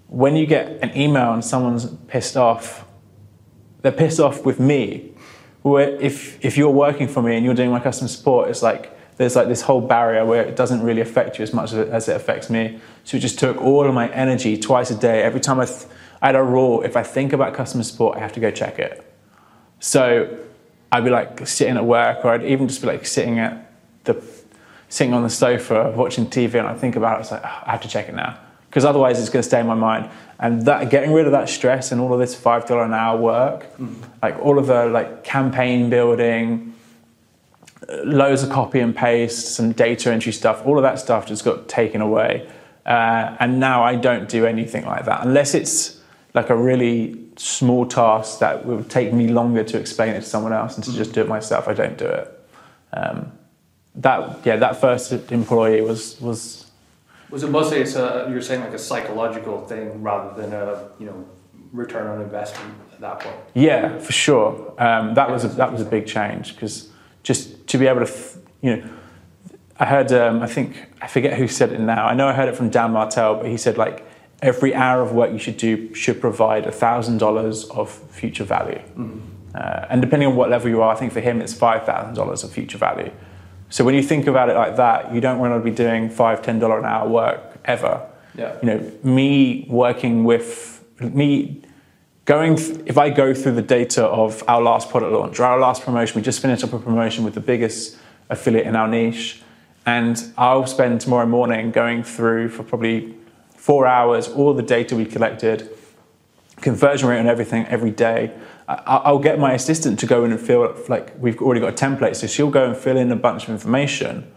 when 0.06 0.36
you 0.36 0.46
get 0.46 0.78
an 0.84 0.96
email 0.96 1.32
and 1.32 1.44
someone's 1.44 1.86
pissed 2.06 2.36
off, 2.36 2.84
they're 3.82 3.90
pissed 3.90 4.20
off 4.20 4.44
with 4.44 4.60
me. 4.60 5.12
Where 5.66 5.88
if 6.00 6.44
if 6.44 6.56
you're 6.56 6.70
working 6.70 7.08
for 7.08 7.20
me 7.20 7.34
and 7.34 7.44
you're 7.44 7.54
doing 7.54 7.72
my 7.72 7.80
customer 7.80 8.06
support, 8.06 8.48
it's 8.50 8.62
like 8.62 8.96
there's 9.16 9.34
like 9.34 9.48
this 9.48 9.62
whole 9.62 9.80
barrier 9.80 10.24
where 10.24 10.44
it 10.44 10.54
doesn't 10.54 10.80
really 10.80 11.00
affect 11.00 11.38
you 11.38 11.42
as 11.42 11.52
much 11.52 11.72
as 11.72 12.08
it, 12.08 12.14
affects 12.14 12.48
me. 12.48 12.78
So 13.02 13.16
it 13.16 13.20
just 13.20 13.40
took 13.40 13.56
all 13.60 13.84
of 13.84 13.92
my 13.92 14.08
energy 14.12 14.56
twice 14.56 14.92
a 14.92 14.94
day. 14.94 15.24
Every 15.24 15.40
time 15.40 15.58
I, 15.58 15.64
th- 15.64 15.86
I 16.22 16.26
had 16.26 16.36
a 16.36 16.42
rule: 16.42 16.82
if 16.82 16.96
I 16.96 17.02
think 17.02 17.32
about 17.32 17.52
customer 17.52 17.82
support, 17.82 18.16
I 18.16 18.20
have 18.20 18.32
to 18.34 18.40
go 18.40 18.52
check 18.52 18.78
it. 18.78 19.12
So 19.80 20.38
I'd 20.92 21.02
be 21.02 21.10
like 21.10 21.48
sitting 21.48 21.76
at 21.76 21.84
work, 21.84 22.24
or 22.24 22.30
I'd 22.30 22.44
even 22.44 22.68
just 22.68 22.80
be 22.80 22.86
like 22.86 23.04
sitting 23.04 23.40
at 23.40 23.68
the 24.04 24.22
sitting 24.88 25.14
on 25.14 25.24
the 25.24 25.30
sofa 25.30 25.92
watching 25.96 26.26
TV, 26.26 26.60
and 26.60 26.68
I 26.68 26.74
think 26.74 26.94
about 26.94 27.18
it. 27.18 27.22
It's 27.22 27.32
like 27.32 27.42
"Oh, 27.44 27.62
I 27.66 27.72
have 27.72 27.80
to 27.80 27.88
check 27.88 28.08
it 28.08 28.14
now 28.14 28.38
because 28.76 28.84
otherwise 28.84 29.18
it's 29.18 29.30
going 29.30 29.42
to 29.42 29.48
stay 29.48 29.58
in 29.58 29.66
my 29.66 29.74
mind. 29.74 30.10
And 30.38 30.66
that 30.66 30.90
getting 30.90 31.14
rid 31.14 31.24
of 31.24 31.32
that 31.32 31.48
stress 31.48 31.92
and 31.92 31.98
all 31.98 32.12
of 32.12 32.20
this 32.20 32.34
five 32.34 32.66
dollar 32.66 32.84
an 32.84 32.92
hour 32.92 33.18
work, 33.18 33.64
like 34.22 34.38
all 34.38 34.58
of 34.58 34.66
the 34.66 34.84
like 34.84 35.24
campaign 35.24 35.88
building, 35.88 36.74
loads 38.04 38.42
of 38.42 38.50
copy 38.50 38.80
and 38.80 38.94
paste, 38.94 39.54
some 39.54 39.72
data 39.72 40.12
entry 40.12 40.30
stuff, 40.30 40.60
all 40.66 40.76
of 40.76 40.82
that 40.82 40.98
stuff 40.98 41.24
just 41.26 41.42
got 41.42 41.68
taken 41.70 42.02
away. 42.02 42.46
Uh, 42.84 43.34
and 43.40 43.58
now 43.58 43.82
I 43.82 43.96
don't 43.96 44.28
do 44.28 44.44
anything 44.44 44.84
like 44.84 45.06
that 45.06 45.24
unless 45.24 45.54
it's 45.54 45.98
like 46.34 46.50
a 46.50 46.56
really 46.56 47.18
small 47.36 47.86
task 47.86 48.40
that 48.40 48.66
would 48.66 48.90
take 48.90 49.10
me 49.10 49.28
longer 49.28 49.64
to 49.64 49.78
explain 49.78 50.10
it 50.10 50.20
to 50.20 50.26
someone 50.26 50.52
else 50.52 50.76
and 50.76 50.84
to 50.84 50.92
just 50.92 51.14
do 51.14 51.22
it 51.22 51.28
myself. 51.28 51.66
I 51.66 51.72
don't 51.72 51.96
do 51.96 52.08
it. 52.08 52.48
Um, 52.92 53.32
that 53.94 54.44
yeah, 54.44 54.56
that 54.56 54.82
first 54.82 55.12
employee 55.32 55.80
was 55.80 56.20
was 56.20 56.65
Was 57.30 57.42
it 57.42 57.50
mostly 57.50 57.78
it's 57.78 57.96
a, 57.96 58.28
you're 58.30 58.40
saying 58.40 58.60
like 58.60 58.72
a 58.72 58.78
psychological 58.78 59.66
thing 59.66 60.02
rather 60.02 60.40
than 60.40 60.52
a 60.52 60.88
you 60.98 61.06
know 61.06 61.28
return 61.72 62.06
on 62.06 62.20
investment 62.20 62.74
at 62.92 63.00
that 63.00 63.20
point? 63.20 63.36
Yeah, 63.54 63.98
for 63.98 64.12
sure. 64.12 64.74
Um, 64.78 65.14
that 65.14 65.30
was 65.30 65.44
a, 65.44 65.48
that 65.48 65.72
was 65.72 65.80
a 65.80 65.84
big 65.84 66.06
change 66.06 66.54
because 66.54 66.90
just 67.22 67.66
to 67.68 67.78
be 67.78 67.86
able 67.86 68.06
to, 68.06 68.12
th- 68.12 68.36
you 68.62 68.76
know, 68.76 68.88
I 69.78 69.84
heard, 69.84 70.12
um, 70.12 70.42
I 70.42 70.46
think, 70.46 70.88
I 71.02 71.06
forget 71.06 71.36
who 71.36 71.48
said 71.48 71.72
it 71.72 71.80
now. 71.80 72.06
I 72.06 72.14
know 72.14 72.28
I 72.28 72.32
heard 72.32 72.48
it 72.48 72.56
from 72.56 72.70
Dan 72.70 72.92
Martell, 72.92 73.36
but 73.36 73.46
he 73.46 73.56
said 73.56 73.76
like 73.76 74.06
every 74.40 74.74
hour 74.74 75.02
of 75.02 75.12
work 75.12 75.32
you 75.32 75.38
should 75.38 75.56
do 75.56 75.92
should 75.94 76.20
provide 76.20 76.64
$1,000 76.64 77.70
of 77.70 77.90
future 78.10 78.44
value. 78.44 78.80
Uh, 79.54 79.86
and 79.90 80.00
depending 80.00 80.28
on 80.28 80.36
what 80.36 80.50
level 80.50 80.68
you 80.68 80.82
are, 80.82 80.94
I 80.94 80.96
think 80.96 81.12
for 81.12 81.20
him 81.20 81.40
it's 81.40 81.54
$5,000 81.54 82.44
of 82.44 82.52
future 82.52 82.78
value. 82.78 83.10
So 83.68 83.84
when 83.84 83.94
you 83.94 84.02
think 84.02 84.26
about 84.26 84.48
it 84.48 84.54
like 84.54 84.76
that, 84.76 85.12
you 85.12 85.20
don't 85.20 85.38
want 85.38 85.54
to 85.54 85.60
be 85.60 85.74
doing 85.74 86.08
five, 86.08 86.42
ten 86.42 86.58
dollar 86.58 86.78
an 86.78 86.84
hour 86.84 87.08
work 87.08 87.58
ever. 87.64 88.06
Yeah. 88.36 88.56
You 88.62 88.68
know, 88.68 88.92
me 89.02 89.66
working 89.68 90.24
with 90.24 90.84
me 91.00 91.62
going. 92.26 92.56
Th- 92.56 92.80
if 92.86 92.98
I 92.98 93.10
go 93.10 93.34
through 93.34 93.54
the 93.54 93.62
data 93.62 94.04
of 94.04 94.44
our 94.46 94.62
last 94.62 94.90
product 94.90 95.12
launch 95.12 95.40
or 95.40 95.44
our 95.44 95.58
last 95.58 95.82
promotion, 95.82 96.16
we 96.16 96.22
just 96.22 96.40
finished 96.40 96.62
up 96.62 96.72
a 96.72 96.78
promotion 96.78 97.24
with 97.24 97.34
the 97.34 97.40
biggest 97.40 97.98
affiliate 98.28 98.66
in 98.66 98.76
our 98.76 98.88
niche, 98.88 99.42
and 99.84 100.22
I'll 100.36 100.66
spend 100.66 101.00
tomorrow 101.00 101.26
morning 101.26 101.70
going 101.70 102.02
through 102.02 102.50
for 102.50 102.62
probably 102.62 103.14
four 103.56 103.86
hours 103.86 104.28
all 104.28 104.54
the 104.54 104.62
data 104.62 104.94
we 104.94 105.06
collected, 105.06 105.70
conversion 106.60 107.08
rate 107.08 107.18
on 107.18 107.26
everything 107.26 107.66
every 107.66 107.90
day. 107.90 108.32
I- 108.68 109.02
I'll 109.04 109.18
get 109.18 109.38
my 109.38 109.52
assistant 109.52 109.98
to 110.00 110.06
go 110.06 110.24
in 110.24 110.32
and 110.32 110.40
fill 110.40 110.74
like 110.88 111.12
we've 111.18 111.40
already 111.40 111.60
got 111.60 111.70
a 111.70 111.86
template, 111.86 112.16
so 112.16 112.26
she'll 112.26 112.50
go 112.50 112.64
and 112.66 112.76
fill 112.76 112.96
in 112.96 113.12
a 113.12 113.16
bunch 113.16 113.44
of 113.44 113.50
information, 113.50 114.30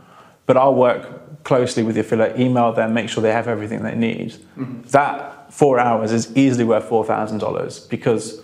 but 0.45 0.57
I'll 0.57 0.75
work 0.75 1.43
closely 1.43 1.83
with 1.83 1.95
the 1.95 2.01
affiliate, 2.01 2.39
email 2.39 2.71
them, 2.74 2.93
make 2.93 3.09
sure 3.09 3.24
they 3.24 3.31
have 3.31 3.48
everything 3.48 3.81
they 3.83 3.95
need. 3.95 4.33
Mm-hmm. 4.57 4.81
That 4.89 5.51
four 5.53 5.79
hours 5.79 6.12
is 6.12 6.36
easily 6.38 6.63
worth 6.65 6.86
four 6.86 7.05
thousand 7.05 7.39
dollars 7.39 7.79
because. 7.79 8.41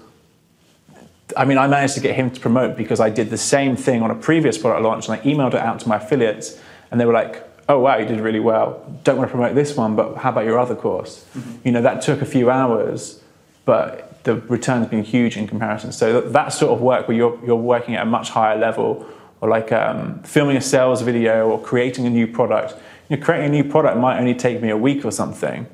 I 1.35 1.43
mean, 1.43 1.57
I 1.57 1.65
managed 1.67 1.95
to 1.95 2.01
get 2.01 2.15
him 2.15 2.29
to 2.29 2.39
promote 2.39 2.77
because 2.77 2.99
I 2.99 3.09
did 3.09 3.31
the 3.31 3.37
same 3.37 3.75
thing 3.75 4.03
on 4.03 4.11
a 4.11 4.15
previous 4.15 4.59
product 4.59 4.83
launch 4.83 5.09
and 5.09 5.19
I 5.19 5.23
emailed 5.23 5.55
it 5.55 5.59
out 5.59 5.79
to 5.79 5.89
my 5.89 5.95
affiliates 5.95 6.61
and 6.91 7.01
they 7.01 7.05
were 7.05 7.13
like, 7.13 7.43
oh 7.67 7.79
wow, 7.79 7.97
you 7.97 8.05
did 8.05 8.19
really 8.19 8.39
well. 8.39 8.85
Don't 9.03 9.17
want 9.17 9.27
to 9.29 9.31
promote 9.35 9.55
this 9.55 9.75
one, 9.75 9.95
but 9.95 10.17
how 10.17 10.29
about 10.29 10.45
your 10.45 10.59
other 10.59 10.75
course? 10.75 11.25
Mm-hmm. 11.35 11.55
You 11.63 11.71
know, 11.71 11.81
that 11.81 12.03
took 12.03 12.21
a 12.21 12.25
few 12.25 12.51
hours, 12.51 13.21
but 13.65 14.14
the 14.25 14.35
return's 14.35 14.87
been 14.87 15.03
huge 15.03 15.37
in 15.37 15.47
comparison. 15.47 15.91
So 15.91 16.19
that, 16.19 16.33
that 16.33 16.49
sort 16.49 16.73
of 16.73 16.81
work 16.81 17.07
where 17.07 17.15
you're, 17.15 17.39
you're 17.45 17.55
working 17.55 17.95
at 17.95 18.01
a 18.01 18.09
much 18.09 18.29
higher 18.31 18.57
level, 18.57 19.05
or 19.39 19.49
like 19.49 19.71
um, 19.71 20.21
filming 20.23 20.57
a 20.57 20.61
sales 20.61 21.01
video 21.01 21.47
or 21.47 21.61
creating 21.61 22.05
a 22.05 22.09
new 22.09 22.27
product. 22.27 22.75
You 23.07 23.17
know, 23.17 23.23
creating 23.23 23.47
a 23.47 23.49
new 23.49 23.63
product 23.63 23.97
might 23.97 24.19
only 24.19 24.33
take 24.33 24.61
me 24.61 24.69
a 24.69 24.77
week 24.77 25.05
or 25.05 25.11
something, 25.11 25.67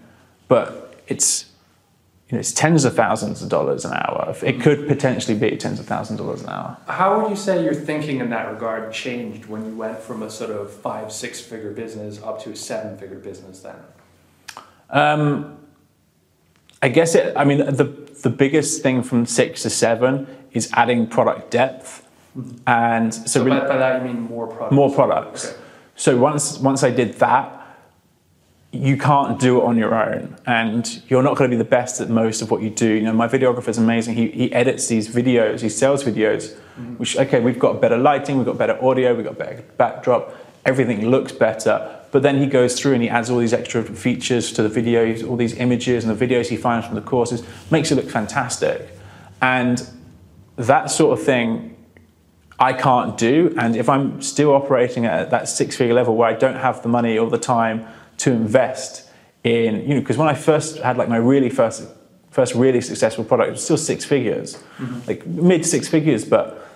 but 0.47 1.01
it's 1.07 1.45
you 2.27 2.35
know, 2.35 2.39
it's 2.39 2.53
tens 2.53 2.85
of 2.85 2.95
thousands 2.95 3.41
of 3.41 3.49
dollars 3.49 3.83
an 3.83 3.93
hour. 3.93 4.33
It 4.41 4.61
could 4.61 4.87
potentially 4.87 5.37
be 5.37 5.57
tens 5.57 5.79
of 5.81 5.85
thousands 5.85 6.19
of 6.19 6.25
dollars 6.25 6.43
an 6.43 6.49
hour. 6.49 6.77
How 6.87 7.19
would 7.19 7.29
you 7.29 7.35
say 7.35 7.61
your 7.63 7.73
thinking 7.73 8.19
in 8.19 8.29
that 8.29 8.51
regard 8.51 8.93
changed 8.93 9.47
when 9.47 9.65
you 9.65 9.75
went 9.75 9.99
from 9.99 10.23
a 10.23 10.29
sort 10.29 10.51
of 10.51 10.71
five, 10.71 11.11
six 11.11 11.41
figure 11.41 11.71
business 11.71 12.21
up 12.23 12.41
to 12.43 12.51
a 12.51 12.55
seven 12.55 12.97
figure 12.97 13.19
business 13.19 13.59
then? 13.61 13.75
Um, 14.89 15.57
I 16.81 16.89
guess 16.89 17.15
it. 17.15 17.35
I 17.35 17.43
mean, 17.45 17.59
the 17.59 17.85
the 18.23 18.29
biggest 18.29 18.81
thing 18.81 19.03
from 19.03 19.25
six 19.25 19.63
to 19.63 19.69
seven 19.69 20.27
is 20.51 20.69
adding 20.73 21.07
product 21.07 21.51
depth, 21.51 22.07
and 22.67 23.13
so, 23.13 23.25
So 23.25 23.43
really 23.43 23.59
by, 23.59 23.67
by 23.67 23.77
that 23.77 24.01
you 24.01 24.07
mean 24.07 24.21
more 24.21 24.47
products? 24.47 24.73
more 24.73 24.93
products. 24.93 25.45
Okay. 25.45 25.57
So 25.95 26.17
once 26.17 26.57
once 26.59 26.83
I 26.83 26.89
did 26.89 27.15
that, 27.19 27.61
you 28.71 28.97
can't 28.97 29.39
do 29.39 29.61
it 29.61 29.63
on 29.65 29.77
your 29.77 29.93
own, 29.93 30.35
and 30.45 31.01
you're 31.07 31.21
not 31.21 31.37
going 31.37 31.51
to 31.51 31.55
be 31.55 31.61
the 31.61 31.69
best 31.69 32.01
at 32.01 32.09
most 32.09 32.41
of 32.41 32.49
what 32.49 32.61
you 32.61 32.69
do. 32.69 32.87
You 32.87 33.03
know, 33.03 33.13
my 33.13 33.27
videographer 33.27 33.67
is 33.69 33.77
amazing. 33.77 34.15
He 34.15 34.29
he 34.29 34.51
edits 34.53 34.87
these 34.87 35.07
videos, 35.07 35.61
these 35.61 35.77
sales 35.77 36.03
videos, 36.03 36.53
mm-hmm. 36.53 36.95
which 36.95 37.17
okay, 37.17 37.39
we've 37.41 37.59
got 37.59 37.79
better 37.79 37.97
lighting, 37.97 38.37
we've 38.37 38.45
got 38.45 38.57
better 38.57 38.83
audio, 38.83 39.13
we've 39.13 39.25
got 39.25 39.37
better 39.37 39.63
backdrop, 39.77 40.35
everything 40.65 41.09
looks 41.09 41.31
better. 41.31 41.97
But 42.11 42.23
then 42.23 42.39
he 42.39 42.45
goes 42.45 42.79
through 42.79 42.93
and 42.93 43.01
he 43.01 43.09
adds 43.09 43.29
all 43.29 43.37
these 43.37 43.53
extra 43.53 43.83
features 43.83 44.51
to 44.53 44.67
the 44.67 44.81
videos, 44.81 45.27
all 45.27 45.37
these 45.37 45.55
images 45.55 46.03
and 46.03 46.15
the 46.15 46.27
videos 46.27 46.47
he 46.47 46.57
finds 46.57 46.85
from 46.85 46.95
the 46.95 47.01
courses, 47.01 47.43
makes 47.71 47.91
it 47.91 47.95
look 47.95 48.09
fantastic. 48.09 48.89
And 49.41 49.87
that 50.57 50.91
sort 50.91 51.17
of 51.17 51.25
thing 51.25 51.75
I 52.59 52.73
can't 52.73 53.17
do. 53.17 53.55
And 53.57 53.75
if 53.75 53.89
I'm 53.89 54.21
still 54.21 54.51
operating 54.51 55.05
at 55.05 55.31
that 55.31 55.49
six 55.49 55.75
figure 55.75 55.95
level 55.95 56.15
where 56.15 56.29
I 56.29 56.33
don't 56.33 56.57
have 56.57 56.83
the 56.83 56.89
money 56.89 57.17
or 57.17 57.29
the 57.29 57.39
time 57.39 57.87
to 58.17 58.31
invest 58.31 59.09
in, 59.43 59.81
you 59.81 59.95
know, 59.95 60.01
because 60.01 60.17
when 60.17 60.27
I 60.27 60.35
first 60.35 60.77
had 60.77 60.95
like 60.97 61.09
my 61.09 61.17
really 61.17 61.49
first, 61.49 61.87
first 62.29 62.53
really 62.53 62.81
successful 62.81 63.23
product, 63.23 63.47
it 63.47 63.51
was 63.53 63.63
still 63.63 63.77
six 63.77 64.05
figures, 64.05 64.57
mm-hmm. 64.77 64.99
like 65.07 65.25
mid 65.25 65.65
six 65.65 65.87
figures, 65.87 66.23
but 66.23 66.67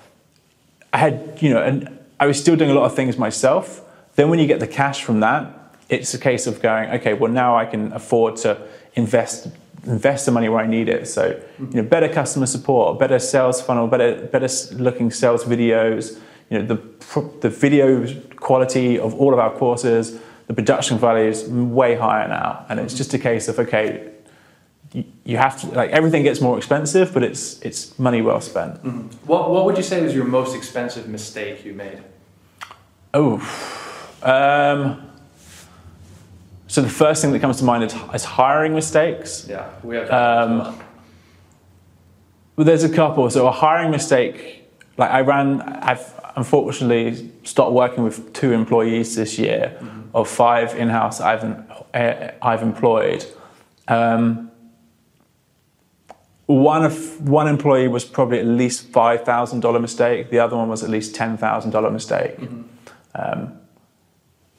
I 0.92 0.98
had, 0.98 1.38
you 1.40 1.52
know, 1.52 1.62
and 1.62 2.00
I 2.20 2.26
was 2.26 2.40
still 2.40 2.56
doing 2.56 2.72
a 2.72 2.74
lot 2.74 2.86
of 2.86 2.96
things 2.96 3.18
myself. 3.18 3.85
Then 4.16 4.30
when 4.30 4.40
you 4.40 4.48
get 4.48 4.60
the 4.60 4.68
cash 4.68 5.04
from 5.04 5.20
that, 5.20 5.76
it's 5.90 6.14
a 6.14 6.20
case 6.20 6.48
of 6.48 6.62
going, 6.62 6.90
okay, 6.92 7.14
well 7.14 7.32
now 7.32 7.58
I 7.58 7.66
can 7.66 7.94
afford 7.94 8.38
to 8.38 8.68
invest 8.96 9.48
invest 9.86 10.26
the 10.26 10.32
money 10.32 10.50
where 10.50 10.64
I 10.64 10.68
need 10.68 10.90
it. 10.90 11.08
So, 11.08 11.40
you 11.60 11.68
know, 11.68 11.84
better 11.84 12.10
customer 12.10 12.48
support, 12.48 12.98
better 12.98 13.20
sales 13.20 13.62
funnel, 13.62 13.88
better 13.88 14.26
better 14.26 14.48
looking 14.76 15.12
sales 15.12 15.44
videos. 15.44 16.20
You 16.50 16.60
know, 16.60 16.66
the 16.66 17.22
the 17.42 17.50
video 17.50 18.08
quality 18.36 19.00
of 19.00 19.14
all 19.16 19.34
of 19.34 19.40
our 19.40 19.52
courses, 19.52 20.20
the 20.48 20.54
production 20.54 20.98
value 20.98 21.30
is 21.30 21.48
way 21.48 21.96
higher 21.96 22.28
now, 22.28 22.66
and 22.70 22.80
it's 22.80 22.94
just 22.94 23.14
a 23.14 23.20
case 23.20 23.48
of 23.48 23.60
okay, 23.60 24.12
you, 24.94 25.04
you 25.24 25.38
have 25.38 25.60
to 25.62 25.68
like 25.68 25.92
everything 25.92 26.24
gets 26.24 26.42
more 26.42 26.58
expensive, 26.58 27.14
but 27.14 27.24
it's 27.24 27.60
it's 27.62 27.98
money 28.00 28.22
well 28.22 28.42
spent. 28.42 28.76
Mm-hmm. 28.84 29.28
What, 29.28 29.50
what 29.52 29.66
would 29.66 29.78
you 29.78 29.84
say 29.84 30.02
was 30.02 30.14
your 30.16 30.26
most 30.26 30.56
expensive 30.56 31.08
mistake 31.08 31.66
you 31.66 31.74
made? 31.74 32.02
Oh, 33.14 33.40
um, 34.26 35.10
so 36.68 36.82
the 36.82 36.90
first 36.90 37.22
thing 37.22 37.32
that 37.32 37.40
comes 37.40 37.58
to 37.60 37.64
mind 37.64 37.84
is, 37.84 37.96
is 38.14 38.24
hiring 38.26 38.74
mistakes. 38.74 39.46
Yeah, 39.50 39.70
we 39.84 39.96
have 39.96 40.10
Um, 40.12 40.80
Well, 42.58 42.66
there's 42.66 42.84
a 42.84 42.90
couple. 42.90 43.30
So 43.30 43.48
a 43.48 43.52
hiring 43.52 43.92
mistake, 43.92 44.64
like 44.98 45.12
I 45.12 45.22
ran, 45.22 45.62
I've 45.62 46.14
unfortunately 46.36 47.32
stopped 47.44 47.72
working 47.74 48.04
with 48.04 48.34
two 48.34 48.52
employees 48.52 49.16
this 49.16 49.38
year 49.38 49.78
of 50.14 50.28
five 50.30 50.76
in-house 50.76 51.20
I've 51.22 51.44
uh, 51.94 52.32
I've 52.42 52.62
employed. 52.62 53.26
Um, 53.88 54.52
one 56.48 56.86
of 56.86 57.28
one 57.30 57.48
employee 57.48 57.88
was 57.88 58.06
probably 58.06 58.40
at 58.40 58.46
least 58.46 58.88
five 58.90 59.24
thousand 59.26 59.60
dollar 59.62 59.80
mistake. 59.80 60.30
The 60.30 60.40
other 60.40 60.56
one 60.56 60.70
was 60.70 60.84
at 60.84 60.90
least 60.90 61.16
ten 61.16 61.38
thousand 61.38 61.72
dollar 61.72 61.90
mistake, 61.92 62.38
um, 63.16 63.54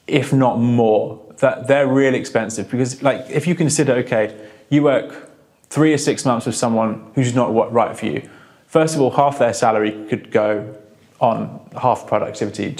if 0.07 0.33
not 0.33 0.59
more. 0.59 1.23
That 1.39 1.67
they're 1.67 1.87
really 1.87 2.17
expensive 2.17 2.69
because, 2.71 3.03
like, 3.03 3.29
if 3.29 3.45
you 3.45 3.53
consider, 3.53 3.93
okay, 3.97 4.35
you 4.69 4.81
work 4.81 5.29
three 5.69 5.93
or 5.93 5.97
six 5.97 6.25
months 6.25 6.45
with 6.45 6.55
someone 6.55 7.11
who's 7.13 7.35
not 7.35 7.53
what- 7.53 7.71
right 7.71 7.95
for 7.95 8.05
you. 8.07 8.23
First 8.65 8.95
of 8.95 9.01
all, 9.01 9.11
half 9.11 9.37
their 9.37 9.53
salary 9.53 9.91
could 10.09 10.31
go 10.31 10.75
on 11.19 11.59
half 11.79 12.07
productivity. 12.07 12.75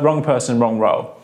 Wrong 0.00 0.22
person, 0.22 0.58
wrong 0.58 0.78
role. 0.78 1.14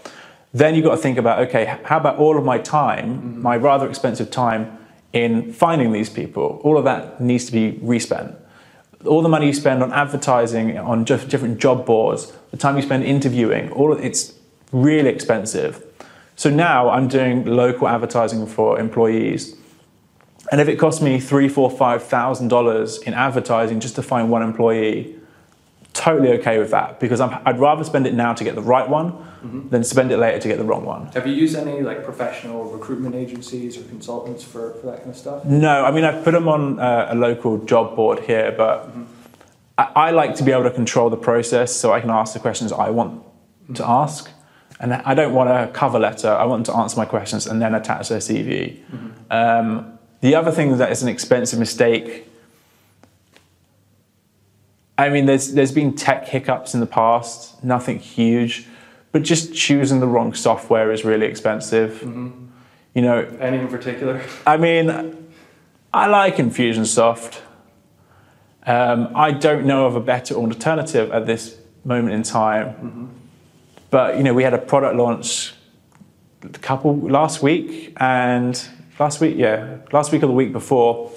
Then 0.53 0.75
you've 0.75 0.85
got 0.85 0.93
to 0.93 1.03
think 1.03 1.19
about, 1.19 1.39
okay, 1.49 1.79
how 1.85 1.99
about 1.99 2.19
all 2.19 2.39
of 2.39 2.45
my 2.45 2.59
time, 2.59 3.19
mm-hmm. 3.19 3.43
my 3.43 3.57
rather 3.57 3.89
expensive 3.89 4.31
time 4.31 4.79
in 5.13 5.53
finding 5.53 5.93
these 5.93 6.09
people? 6.09 6.61
All 6.63 6.79
of 6.79 6.85
that 6.85 7.21
needs 7.21 7.45
to 7.47 7.53
be 7.53 7.79
respent. 7.83 8.35
All 9.05 9.23
the 9.23 9.29
money 9.29 9.47
you 9.47 9.53
spend 9.53 9.83
on 9.83 9.93
advertising, 9.93 10.79
on 10.79 11.05
just 11.05 11.29
different 11.29 11.59
job 11.59 11.85
boards, 11.85 12.33
the 12.51 12.57
time 12.57 12.77
you 12.77 12.83
spend 12.83 13.05
interviewing, 13.05 13.71
all 13.73 13.93
of, 13.93 14.03
it's 14.03 14.33
really 14.83 15.09
expensive. 15.09 15.83
So 16.37 16.51
now 16.51 16.91
I'm 16.91 17.09
doing 17.09 17.47
local 17.47 17.89
advertising 17.89 18.47
for 18.47 18.79
employees. 18.79 19.57
And 20.53 20.61
if 20.61 20.69
it 20.69 20.77
costs 20.77 21.01
me 21.01 21.19
three, 21.19 21.49
four, 21.49 21.71
five 21.71 22.03
thousand 22.05 22.49
dollars 22.49 22.99
in 22.99 23.15
advertising 23.15 23.81
just 23.81 23.97
to 23.97 24.03
find 24.03 24.31
one 24.31 24.43
employee, 24.43 25.17
totally 25.93 26.29
okay 26.39 26.59
with 26.59 26.71
that 26.71 27.01
because 27.01 27.21
I'm, 27.21 27.41
I'd 27.47 27.59
rather 27.59 27.83
spend 27.83 28.07
it 28.07 28.13
now 28.13 28.35
to 28.35 28.45
get 28.45 28.55
the 28.55 28.63
right 28.63 28.89
one 28.89 29.13
mm-hmm. 29.13 29.69
than 29.71 29.83
spend 29.83 30.13
it 30.13 30.19
later 30.19 30.39
to 30.39 30.49
get 30.49 30.59
the 30.59 30.65
wrong 30.65 30.85
one. 30.85 31.07
Have 31.07 31.27
you 31.27 31.33
used 31.33 31.57
any 31.57 31.81
like 31.81 32.05
professional 32.05 32.65
recruitment 32.65 33.15
agencies 33.15 33.79
or 33.79 33.83
consultants 33.85 34.45
for, 34.45 34.75
for 34.75 34.87
that 34.87 34.99
kind 34.99 35.11
of 35.11 35.17
stuff? 35.17 35.45
No, 35.47 35.85
I 35.85 35.91
mean 35.91 36.05
I've 36.05 36.23
put 36.23 36.33
them 36.33 36.49
on 36.49 36.79
uh, 36.79 37.09
a 37.11 37.15
local 37.15 37.65
job 37.65 37.97
board 37.97 38.21
here, 38.21 38.53
but 38.57 38.89
mm-hmm. 38.89 39.05
I, 39.79 40.09
I 40.09 40.11
like 40.11 40.35
to 40.37 40.45
be 40.45 40.53
able 40.53 40.65
to 40.65 40.71
control 40.71 41.09
the 41.09 41.17
process 41.17 41.75
so 41.75 41.95
I 41.95 42.01
can 42.01 42.11
ask 42.11 42.35
the 42.35 42.41
questions 42.41 42.73
I 42.73 42.91
want 42.91 43.25
to 43.75 43.83
mm-hmm. 43.83 43.91
ask. 43.91 44.31
And 44.79 44.93
I 44.93 45.15
don't 45.15 45.33
want 45.33 45.49
a 45.49 45.73
cover 45.73 45.99
letter. 45.99 46.29
I 46.29 46.45
want 46.45 46.67
them 46.67 46.75
to 46.75 46.81
answer 46.81 46.99
my 46.99 47.07
questions 47.07 47.47
and 47.47 47.63
then 47.63 47.75
attach 47.75 48.09
their 48.11 48.19
CV. 48.19 48.81
Um, 49.31 49.99
the 50.21 50.35
other 50.35 50.51
thing 50.51 50.77
that 50.77 50.93
is 50.93 51.03
an 51.03 51.09
expensive 51.09 51.59
mistake. 51.59 52.29
I 54.99 55.09
mean, 55.09 55.27
there's 55.27 55.53
there's 55.53 55.73
been 55.73 55.95
tech 55.95 56.29
hiccups 56.29 56.75
in 56.75 56.81
the 56.81 56.87
past, 56.87 57.63
nothing 57.63 57.99
huge, 57.99 58.67
but 59.13 59.23
just 59.23 59.55
choosing 59.55 60.01
the 60.01 60.07
wrong 60.07 60.35
software 60.35 60.91
is 60.93 61.05
really 61.05 61.27
expensive. 61.27 62.03
You 62.03 63.03
know, 63.03 63.19
Any 63.41 63.59
in 63.59 63.69
particular? 63.69 64.23
I 64.47 64.57
mean, 64.57 64.91
I 65.93 66.07
like 66.07 66.37
Infusionsoft. 66.37 67.41
Um, 68.67 69.13
I 69.15 69.31
don't 69.33 69.65
know 69.65 69.87
of 69.87 69.97
a 69.97 70.01
better 70.01 70.35
alternative 70.35 71.11
at 71.13 71.27
this 71.27 71.57
moment 71.85 72.15
in 72.15 72.23
time. 72.23 72.75
But 72.75 73.16
but 73.97 74.19
you 74.19 74.23
know, 74.23 74.35
we 74.35 74.43
had 74.43 74.53
a 74.53 74.59
product 74.59 74.95
launch 74.95 75.55
a 76.43 76.49
couple 76.59 76.99
last 76.99 77.43
week 77.43 77.95
and 77.97 78.69
last 78.99 79.23
week, 79.23 79.37
yeah, 79.39 79.79
last 79.91 80.13
week 80.13 80.23
or 80.23 80.27
the 80.27 80.35
week 80.35 80.53
before, 80.53 81.11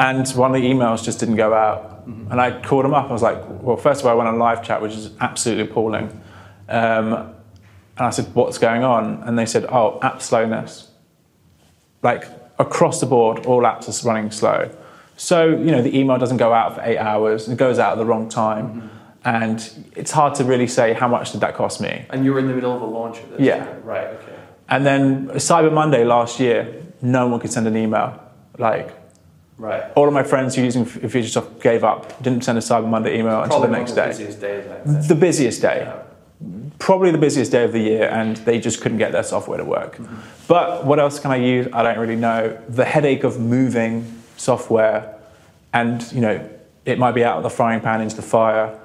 and 0.00 0.28
one 0.30 0.52
of 0.52 0.60
the 0.60 0.68
emails 0.68 1.04
just 1.04 1.20
didn't 1.20 1.36
go 1.36 1.54
out. 1.54 2.04
Mm-hmm. 2.08 2.32
And 2.32 2.40
I 2.40 2.60
called 2.60 2.84
them 2.84 2.94
up. 2.94 3.10
I 3.10 3.12
was 3.12 3.22
like, 3.22 3.38
well, 3.62 3.76
first 3.76 4.00
of 4.00 4.06
all, 4.06 4.12
I 4.12 4.14
went 4.16 4.28
on 4.28 4.40
live 4.40 4.64
chat, 4.64 4.82
which 4.82 4.94
is 4.94 5.12
absolutely 5.20 5.70
appalling. 5.70 6.06
Um, 6.68 7.12
and 7.12 8.06
I 8.08 8.10
said, 8.10 8.34
what's 8.34 8.58
going 8.58 8.82
on? 8.82 9.22
And 9.22 9.38
they 9.38 9.46
said, 9.46 9.66
oh, 9.66 10.00
app 10.02 10.20
slowness. 10.20 10.88
Like 12.02 12.24
across 12.58 12.98
the 12.98 13.06
board, 13.06 13.46
all 13.46 13.62
apps 13.62 13.88
are 13.88 14.08
running 14.08 14.32
slow. 14.32 14.68
So, 15.16 15.46
you 15.46 15.70
know, 15.70 15.80
the 15.80 15.96
email 15.96 16.18
doesn't 16.18 16.38
go 16.38 16.52
out 16.52 16.74
for 16.74 16.82
eight 16.82 16.98
hours, 16.98 17.48
it 17.48 17.56
goes 17.56 17.78
out 17.78 17.92
at 17.92 17.98
the 17.98 18.04
wrong 18.04 18.28
time. 18.28 18.66
Mm-hmm. 18.66 18.99
And 19.24 19.86
it's 19.96 20.10
hard 20.10 20.34
to 20.36 20.44
really 20.44 20.66
say 20.66 20.94
how 20.94 21.08
much 21.08 21.32
did 21.32 21.40
that 21.42 21.54
cost 21.54 21.80
me. 21.80 22.06
And 22.10 22.24
you 22.24 22.32
were 22.32 22.38
in 22.38 22.48
the 22.48 22.54
middle 22.54 22.74
of 22.74 22.80
a 22.80 22.86
launch 22.86 23.18
of 23.18 23.30
this? 23.30 23.40
Yeah. 23.40 23.76
Right, 23.84 24.06
okay. 24.06 24.36
And 24.68 24.86
then 24.86 25.28
Cyber 25.30 25.72
Monday 25.72 26.04
last 26.04 26.40
year, 26.40 26.82
no 27.02 27.26
one 27.28 27.40
could 27.40 27.52
send 27.52 27.66
an 27.66 27.76
email. 27.76 28.18
Like, 28.56 28.94
right. 29.58 29.84
all 29.94 30.06
of 30.08 30.14
my 30.14 30.22
friends 30.22 30.54
who 30.54 30.62
are 30.62 30.64
using 30.64 30.86
Infusionsoft 30.86 31.60
gave 31.60 31.84
up, 31.84 32.22
didn't 32.22 32.44
send 32.44 32.56
a 32.56 32.60
Cyber 32.60 32.88
Monday 32.88 33.18
email 33.18 33.42
Probably 33.42 33.56
until 33.56 33.60
the 33.60 33.68
next 33.68 33.92
the 33.92 34.00
day. 34.00 34.08
Busiest 34.08 34.40
day 34.40 35.06
The 35.08 35.14
busiest 35.14 35.62
day. 35.62 35.78
Yeah. 35.86 36.02
Probably 36.78 37.10
the 37.10 37.18
busiest 37.18 37.52
day 37.52 37.64
of 37.64 37.72
the 37.72 37.80
year, 37.80 38.08
and 38.08 38.38
they 38.38 38.58
just 38.58 38.80
couldn't 38.80 38.96
get 38.96 39.12
their 39.12 39.22
software 39.22 39.58
to 39.58 39.64
work. 39.64 39.96
Mm-hmm. 39.96 40.16
But 40.48 40.86
what 40.86 40.98
else 40.98 41.18
can 41.18 41.30
I 41.30 41.36
use? 41.36 41.68
I 41.74 41.82
don't 41.82 41.98
really 41.98 42.16
know. 42.16 42.58
The 42.68 42.86
headache 42.86 43.22
of 43.24 43.38
moving 43.38 44.22
software, 44.38 45.14
and 45.74 46.10
you 46.12 46.22
know, 46.22 46.48
it 46.86 46.98
might 46.98 47.12
be 47.12 47.22
out 47.22 47.36
of 47.36 47.42
the 47.42 47.50
frying 47.50 47.80
pan 47.80 48.00
into 48.00 48.16
the 48.16 48.22
fire. 48.22 48.78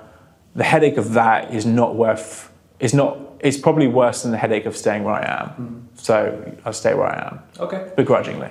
The 0.56 0.64
headache 0.64 0.98
of 0.98 1.14
that 1.14 1.54
is 1.54 1.66
not 1.66 1.96
worth. 1.96 2.52
Is 2.80 2.94
not. 2.94 3.18
It's 3.40 3.58
probably 3.58 3.88
worse 3.88 4.24
than 4.24 4.32
the 4.32 4.38
headache 4.38 4.66
of 4.66 4.76
staying 4.76 5.04
where 5.04 5.16
I 5.16 5.42
am. 5.42 5.48
Mm-hmm. 5.50 5.80
So 5.96 6.54
I'll 6.66 6.74
stay 6.74 6.94
where 6.94 7.08
I 7.08 7.28
am, 7.28 7.40
Okay. 7.60 7.92
begrudgingly. 7.96 8.50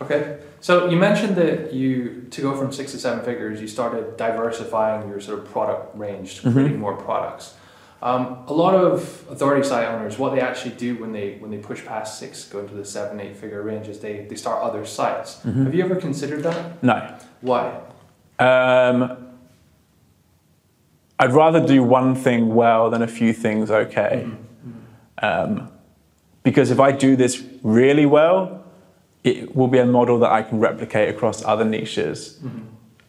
Okay. 0.00 0.38
So 0.60 0.88
you 0.90 0.96
mentioned 0.96 1.36
that 1.36 1.72
you 1.72 2.26
to 2.30 2.42
go 2.42 2.56
from 2.56 2.72
six 2.72 2.92
to 2.92 2.98
seven 2.98 3.24
figures, 3.24 3.60
you 3.60 3.68
started 3.68 4.16
diversifying 4.16 5.08
your 5.08 5.20
sort 5.20 5.38
of 5.38 5.44
product 5.50 5.96
range, 5.96 6.42
Mm-hmm. 6.42 6.52
creating 6.52 6.80
more 6.80 6.96
products. 6.96 7.54
Um, 8.02 8.38
a 8.46 8.52
lot 8.52 8.74
of 8.74 9.24
authority 9.30 9.66
site 9.66 9.88
owners, 9.88 10.18
what 10.18 10.34
they 10.34 10.40
actually 10.40 10.72
do 10.74 10.96
when 10.96 11.12
they 11.12 11.36
when 11.38 11.50
they 11.50 11.58
push 11.58 11.84
past 11.84 12.18
six, 12.18 12.44
go 12.44 12.58
into 12.60 12.74
the 12.74 12.84
seven, 12.84 13.20
eight 13.20 13.36
figure 13.36 13.62
range, 13.62 13.88
is 13.88 14.00
they, 14.00 14.26
they 14.28 14.36
start 14.36 14.62
other 14.62 14.84
sites. 14.84 15.36
Mm-hmm. 15.36 15.64
Have 15.64 15.74
you 15.74 15.84
ever 15.84 15.96
considered 15.96 16.42
that? 16.42 16.82
No. 16.82 17.14
Why? 17.40 17.80
Um, 18.38 19.25
I'd 21.18 21.32
rather 21.32 21.64
do 21.64 21.82
one 21.82 22.14
thing 22.14 22.54
well 22.54 22.90
than 22.90 23.02
a 23.02 23.06
few 23.06 23.32
things 23.32 23.70
okay. 23.70 24.28
Um, 25.22 25.70
because 26.42 26.70
if 26.70 26.78
I 26.78 26.92
do 26.92 27.16
this 27.16 27.42
really 27.62 28.06
well, 28.06 28.64
it 29.24 29.56
will 29.56 29.68
be 29.68 29.78
a 29.78 29.86
model 29.86 30.18
that 30.20 30.30
I 30.30 30.42
can 30.42 30.60
replicate 30.60 31.08
across 31.08 31.44
other 31.44 31.64
niches. 31.64 32.38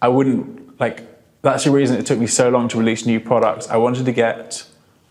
I 0.01 0.07
wouldn't 0.07 0.79
like. 0.79 1.03
That's 1.41 1.65
the 1.65 1.71
reason 1.71 1.97
it 1.97 2.05
took 2.05 2.19
me 2.19 2.27
so 2.27 2.49
long 2.49 2.67
to 2.69 2.77
release 2.77 3.05
new 3.05 3.19
products. 3.19 3.67
I 3.69 3.77
wanted 3.77 4.05
to 4.05 4.11
get 4.11 4.65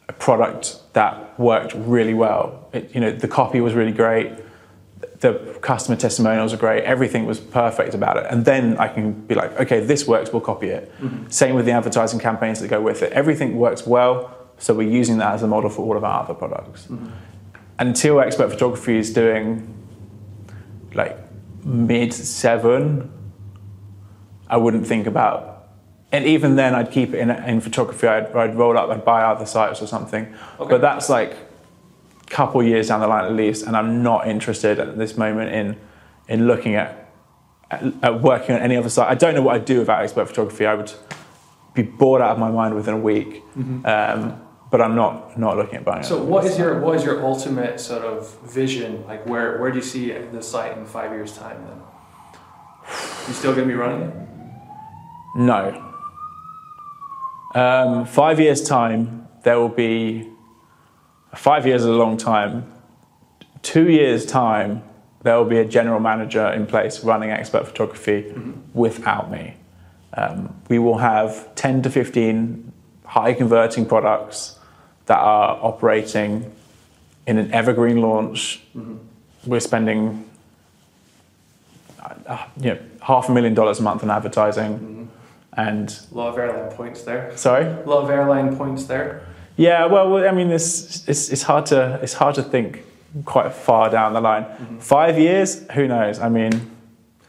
a 0.09 0.13
product 0.13 0.81
that 0.95 1.39
worked 1.39 1.75
really 1.75 2.15
well. 2.15 2.69
It, 2.73 2.95
you 2.95 3.01
know, 3.01 3.13
the 3.13 3.29
copy 3.29 3.61
was 3.61 3.75
really 3.75 3.93
great 3.93 4.33
the 5.21 5.59
customer 5.63 5.97
testimonials 5.97 6.53
are 6.53 6.57
great. 6.57 6.85
Everything 6.85 7.27
was 7.27 7.41
perfect 7.41 7.95
about 7.95 8.17
it. 8.17 8.27
And 8.29 8.45
then 8.45 8.77
I 8.79 8.89
can 8.89 9.13
be 9.13 9.35
like, 9.35 9.59
okay, 9.61 9.81
this 9.81 10.07
works, 10.07 10.33
we'll 10.33 10.43
copy 10.43 10.69
it. 10.69 10.93
Mm-hmm. 11.01 11.31
Same 11.31 11.55
with 11.55 11.65
the 11.65 11.73
advertising 11.73 12.21
campaigns 12.21 12.61
that 12.61 12.69
go 12.69 12.81
with 12.81 13.03
it. 13.03 13.13
Everything 13.13 13.57
works 13.57 13.87
well, 13.87 14.37
so 14.59 14.75
we're 14.75 14.91
using 14.91 15.19
that 15.19 15.35
as 15.35 15.43
a 15.43 15.47
model 15.47 15.71
for 15.71 15.83
all 15.83 15.97
of 15.97 16.05
our 16.05 16.23
other 16.23 16.35
products. 16.35 16.87
Mm-hmm. 16.87 17.07
Until 17.79 18.21
expert 18.21 18.51
photography 18.51 18.97
is 18.97 19.13
doing 19.13 19.73
like 20.95 21.19
mid 21.65 22.13
seven, 22.13 23.13
I 24.49 24.57
wouldn't 24.57 24.87
think 24.87 25.07
about. 25.07 25.69
And 26.13 26.25
even 26.25 26.57
then, 26.57 26.75
I'd 26.75 26.91
keep 26.91 27.13
it 27.15 27.19
in, 27.19 27.31
in 27.31 27.61
photography. 27.61 28.07
I'd, 28.07 28.35
I'd 28.35 28.55
roll 28.55 28.79
up, 28.79 28.91
I'd 28.91 29.05
buy 29.05 29.23
other 29.23 29.45
sites 29.45 29.83
or 29.83 29.87
something. 29.87 30.33
Okay. 30.59 30.71
But 30.71 30.81
that's 30.81 31.09
like 31.09 31.37
couple 32.27 32.63
years 32.63 32.89
down 32.89 33.01
the 33.01 33.07
line 33.07 33.25
at 33.25 33.33
least, 33.33 33.67
and 33.67 33.77
I'm 33.77 34.03
not 34.03 34.27
interested 34.29 34.79
at 34.79 34.99
this 34.99 35.17
moment 35.17 35.53
in 35.53 35.77
in 36.29 36.47
looking 36.47 36.75
at, 36.75 37.11
at, 37.71 37.85
at 38.03 38.23
working 38.23 38.57
on 38.57 38.61
any 38.61 38.77
other 38.77 38.89
site. 38.89 39.09
I 39.09 39.15
don't 39.15 39.35
know 39.35 39.43
what 39.43 39.55
I'd 39.55 39.65
do 39.65 39.79
without 39.79 40.03
expert 40.03 40.27
photography. 40.27 40.67
I 40.67 40.75
would 40.75 40.93
be 41.75 41.83
bored 41.83 42.21
out 42.21 42.31
of 42.33 42.39
my 42.39 42.51
mind 42.51 42.75
within 42.75 42.95
a 42.95 42.99
week. 42.99 43.43
Um, 43.85 44.43
but 44.71 44.81
I'm 44.81 44.97
not 44.97 45.39
not 45.39 45.57
looking 45.57 45.77
at 45.77 45.85
buying 45.85 46.03
So 46.03 46.21
what 46.23 46.45
is 46.45 46.59
your 46.59 46.81
what 46.81 46.97
is 46.97 47.05
your 47.05 47.25
ultimate 47.25 47.81
sort 47.81 48.03
of 48.03 48.37
vision? 48.41 49.07
Like 49.07 49.25
where 49.27 49.59
where 49.61 49.71
do 49.71 49.77
you 49.77 49.83
see 49.85 50.11
the 50.11 50.43
site 50.43 50.77
in 50.77 50.85
five 50.85 51.13
years 51.13 51.37
time 51.37 51.65
then? 51.67 51.81
You 53.29 53.35
still 53.35 53.55
gonna 53.55 53.67
be 53.67 53.75
running 53.75 54.09
it? 54.09 54.15
No. 55.37 55.83
Um, 57.55 58.05
five 58.05 58.41
years 58.41 58.63
time, 58.63 59.29
there 59.45 59.59
will 59.59 59.69
be. 59.69 60.31
Five 61.37 61.67
years 61.67 61.83
is 61.83 61.89
a 61.89 61.93
long 61.93 62.17
time. 62.17 62.71
Two 63.63 63.89
years 63.91 64.25
time, 64.27 64.83
there 65.23 65.37
will 65.37 65.45
be 65.45 65.59
a 65.59 65.65
general 65.65 66.01
manager 66.01 66.47
in 66.49 66.67
place 66.67 67.03
running 67.05 67.31
expert 67.31 67.67
photography 67.67 68.33
without 68.75 69.31
me. 69.31 69.57
Um, 70.15 70.55
we 70.69 70.79
will 70.79 70.99
have 70.99 71.55
10 71.57 71.83
to 71.83 71.91
15 71.91 72.73
high 73.05 73.33
converting 73.35 73.87
products 73.87 74.59
that 75.07 75.19
are 75.19 75.59
operating 75.63 76.51
in 77.27 77.39
an 77.39 77.53
evergreen 77.53 78.01
launch. 78.01 78.63
We're 79.45 79.61
spending 79.61 80.29
uh, 82.27 82.47
you 82.61 82.75
know, 82.75 82.79
half 83.03 83.29
a 83.29 83.33
million 83.33 83.55
dollars 83.55 83.79
a 83.79 83.83
month 83.83 84.03
on 84.03 84.11
advertising. 84.11 85.11
And 85.53 85.99
A 86.13 86.15
lot 86.15 86.29
of 86.29 86.39
airline 86.39 86.71
points 86.73 87.03
there. 87.03 87.33
sorry, 87.37 87.65
A 87.67 87.89
lot 87.89 88.05
of 88.05 88.11
airline 88.11 88.57
points 88.57 88.85
there. 88.85 89.27
Yeah. 89.57 89.87
Well, 89.87 90.29
I 90.29 90.33
mean, 90.33 90.51
it's, 90.51 91.07
it's 91.09 91.31
it's 91.31 91.43
hard 91.43 91.67
to 91.67 91.99
it's 92.03 92.15
hard 92.15 92.35
to 92.37 92.43
think 92.43 92.85
quite 93.25 93.53
far 93.53 93.91
down 93.91 94.13
the 94.13 94.21
line. 94.21 94.45
Five 94.81 95.19
years, 95.19 95.67
who 95.73 95.87
knows? 95.89 96.19
I 96.19 96.29
mean, 96.29 96.71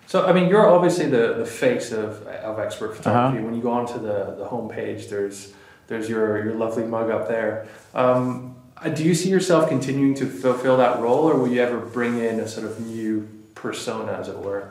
So 0.08 0.26
I 0.26 0.34
mean, 0.34 0.50
you're 0.50 0.68
obviously 0.68 1.10
the, 1.10 1.34
the 1.38 1.46
face 1.46 1.92
of, 1.92 2.26
of 2.28 2.60
expert 2.60 2.96
photography. 2.98 3.44
When 3.44 3.54
you 3.54 3.62
go 3.62 3.72
onto 3.72 3.94
the, 4.00 4.36
the 4.38 4.46
homepage, 4.46 5.10
there's 5.10 5.54
there's 5.88 6.10
your, 6.10 6.44
your 6.44 6.56
lovely 6.56 6.84
mug 6.84 7.10
up 7.10 7.28
there. 7.30 7.68
Um, 7.94 8.56
uh, 8.78 8.90
do 8.90 9.04
you 9.04 9.16
see 9.16 9.30
yourself 9.30 9.70
continuing 9.70 10.13
to 10.16 10.26
fulfill 10.26 10.78
that 10.78 11.00
role, 11.00 11.30
or 11.30 11.36
will 11.40 11.48
you 11.48 11.62
ever 11.62 11.80
bring 11.80 12.20
in 12.20 12.40
a 12.42 12.48
sort 12.48 12.68
of 12.68 12.80
new 12.86 13.28
persona, 13.56 14.12
as 14.12 14.28
it 14.28 14.38
were, 14.38 14.70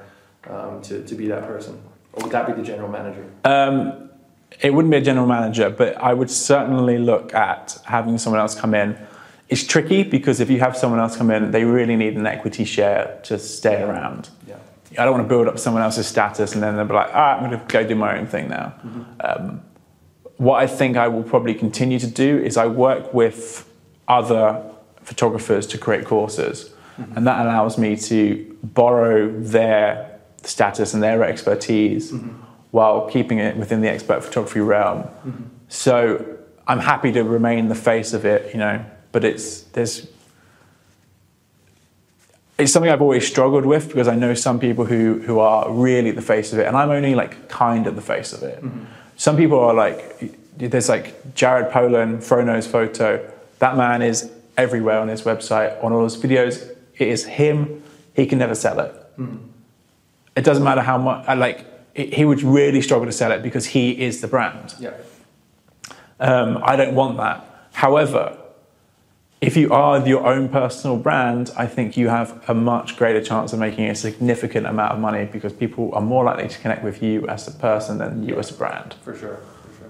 um, 0.48 0.80
to, 0.82 1.02
to 1.02 1.14
be 1.14 1.26
that 1.28 1.44
person, 1.46 1.80
or 2.12 2.22
would 2.22 2.32
that 2.32 2.46
be 2.46 2.52
the 2.52 2.62
general 2.62 2.88
manager? 2.90 3.24
um, 3.44 3.95
it 4.60 4.72
wouldn't 4.72 4.90
be 4.90 4.96
a 4.96 5.02
general 5.02 5.26
manager, 5.26 5.70
but 5.70 5.96
I 5.96 6.14
would 6.14 6.30
certainly 6.30 6.98
look 6.98 7.34
at 7.34 7.78
having 7.84 8.18
someone 8.18 8.40
else 8.40 8.54
come 8.54 8.74
in. 8.74 8.96
It's 9.48 9.64
tricky 9.64 10.02
because 10.02 10.40
if 10.40 10.50
you 10.50 10.60
have 10.60 10.76
someone 10.76 10.98
else 10.98 11.16
come 11.16 11.30
in, 11.30 11.50
they 11.50 11.64
really 11.64 11.96
need 11.96 12.16
an 12.16 12.26
equity 12.26 12.64
share 12.64 13.20
to 13.24 13.38
stay 13.38 13.82
around. 13.82 14.30
Yeah. 14.46 14.56
I 14.98 15.04
don't 15.04 15.12
want 15.12 15.24
to 15.24 15.28
build 15.28 15.46
up 15.46 15.58
someone 15.58 15.82
else's 15.82 16.06
status 16.06 16.54
and 16.54 16.62
then 16.62 16.76
they'll 16.76 16.86
be 16.86 16.94
like, 16.94 17.10
ah, 17.12 17.36
I'm 17.36 17.50
going 17.50 17.60
to 17.60 17.64
go 17.66 17.86
do 17.86 17.94
my 17.94 18.18
own 18.18 18.26
thing 18.26 18.48
now. 18.48 18.74
Um, 19.20 19.62
what 20.36 20.62
I 20.62 20.66
think 20.66 20.96
I 20.96 21.08
will 21.08 21.22
probably 21.22 21.54
continue 21.54 21.98
to 21.98 22.06
do 22.06 22.38
is 22.38 22.56
I 22.56 22.66
work 22.66 23.12
with 23.14 23.68
other 24.08 24.62
photographers 25.02 25.66
to 25.68 25.78
create 25.78 26.04
courses, 26.04 26.74
and 27.14 27.26
that 27.26 27.44
allows 27.44 27.78
me 27.78 27.96
to 27.96 28.56
borrow 28.62 29.30
their 29.40 30.18
status 30.42 30.94
and 30.94 31.02
their 31.02 31.22
expertise 31.24 32.12
while 32.76 33.08
keeping 33.08 33.38
it 33.38 33.56
within 33.56 33.80
the 33.80 33.88
expert 33.88 34.22
photography 34.22 34.60
realm. 34.60 34.98
Mm-hmm. 35.02 35.44
So 35.68 36.36
I'm 36.68 36.78
happy 36.78 37.10
to 37.12 37.22
remain 37.22 37.68
the 37.68 37.74
face 37.74 38.12
of 38.12 38.26
it, 38.26 38.52
you 38.52 38.60
know, 38.60 38.84
but 39.12 39.24
it's 39.24 39.62
there's 39.74 40.06
it's 42.58 42.72
something 42.72 42.90
I've 42.90 43.00
always 43.00 43.26
struggled 43.26 43.64
with 43.64 43.88
because 43.88 44.08
I 44.08 44.14
know 44.14 44.34
some 44.34 44.58
people 44.60 44.84
who 44.84 45.22
who 45.26 45.38
are 45.38 45.70
really 45.70 46.10
the 46.10 46.26
face 46.34 46.52
of 46.52 46.58
it, 46.58 46.66
and 46.66 46.76
I'm 46.76 46.90
only 46.90 47.14
like 47.14 47.48
kind 47.48 47.86
of 47.86 47.96
the 47.96 48.02
face 48.02 48.34
of 48.34 48.42
it. 48.42 48.62
Mm-hmm. 48.62 48.84
Some 49.16 49.38
people 49.38 49.58
are 49.58 49.72
like, 49.72 49.98
there's 50.58 50.90
like 50.90 51.34
Jared 51.34 51.70
Polin, 51.70 52.20
Frono's 52.20 52.66
photo. 52.66 53.08
That 53.58 53.78
man 53.78 54.02
is 54.02 54.30
everywhere 54.58 54.98
on 54.98 55.08
his 55.08 55.22
website, 55.22 55.82
on 55.82 55.94
all 55.94 56.04
his 56.04 56.18
videos. 56.18 56.56
It 56.98 57.08
is 57.08 57.24
him. 57.24 57.82
He 58.14 58.26
can 58.26 58.38
never 58.38 58.54
sell 58.54 58.80
it. 58.80 58.92
Mm-hmm. 59.18 59.36
It 60.36 60.44
doesn't 60.44 60.64
matter 60.64 60.82
how 60.82 60.98
much. 60.98 61.26
I 61.26 61.32
Like 61.32 61.75
he 61.96 62.24
would 62.24 62.42
really 62.42 62.82
struggle 62.82 63.06
to 63.06 63.12
sell 63.12 63.32
it 63.32 63.42
because 63.42 63.66
he 63.66 64.02
is 64.02 64.20
the 64.20 64.28
brand. 64.28 64.74
Yeah. 64.78 64.94
Um, 66.20 66.60
I 66.62 66.76
don't 66.76 66.94
want 66.94 67.16
that. 67.16 67.68
However, 67.72 68.38
if 69.40 69.56
you 69.56 69.70
are 69.70 70.06
your 70.06 70.26
own 70.26 70.48
personal 70.48 70.96
brand, 70.96 71.52
I 71.56 71.66
think 71.66 71.96
you 71.96 72.08
have 72.08 72.42
a 72.48 72.54
much 72.54 72.96
greater 72.96 73.22
chance 73.22 73.52
of 73.52 73.58
making 73.58 73.86
a 73.88 73.94
significant 73.94 74.66
amount 74.66 74.92
of 74.92 74.98
money 74.98 75.26
because 75.26 75.52
people 75.52 75.90
are 75.94 76.00
more 76.00 76.24
likely 76.24 76.48
to 76.48 76.58
connect 76.58 76.82
with 76.82 77.02
you 77.02 77.26
as 77.28 77.46
a 77.46 77.52
person 77.52 77.98
than 77.98 78.26
you 78.26 78.38
as 78.38 78.50
a 78.50 78.54
brand. 78.54 78.94
For 79.02 79.14
sure. 79.14 79.36
For 79.36 79.78
sure. 79.78 79.88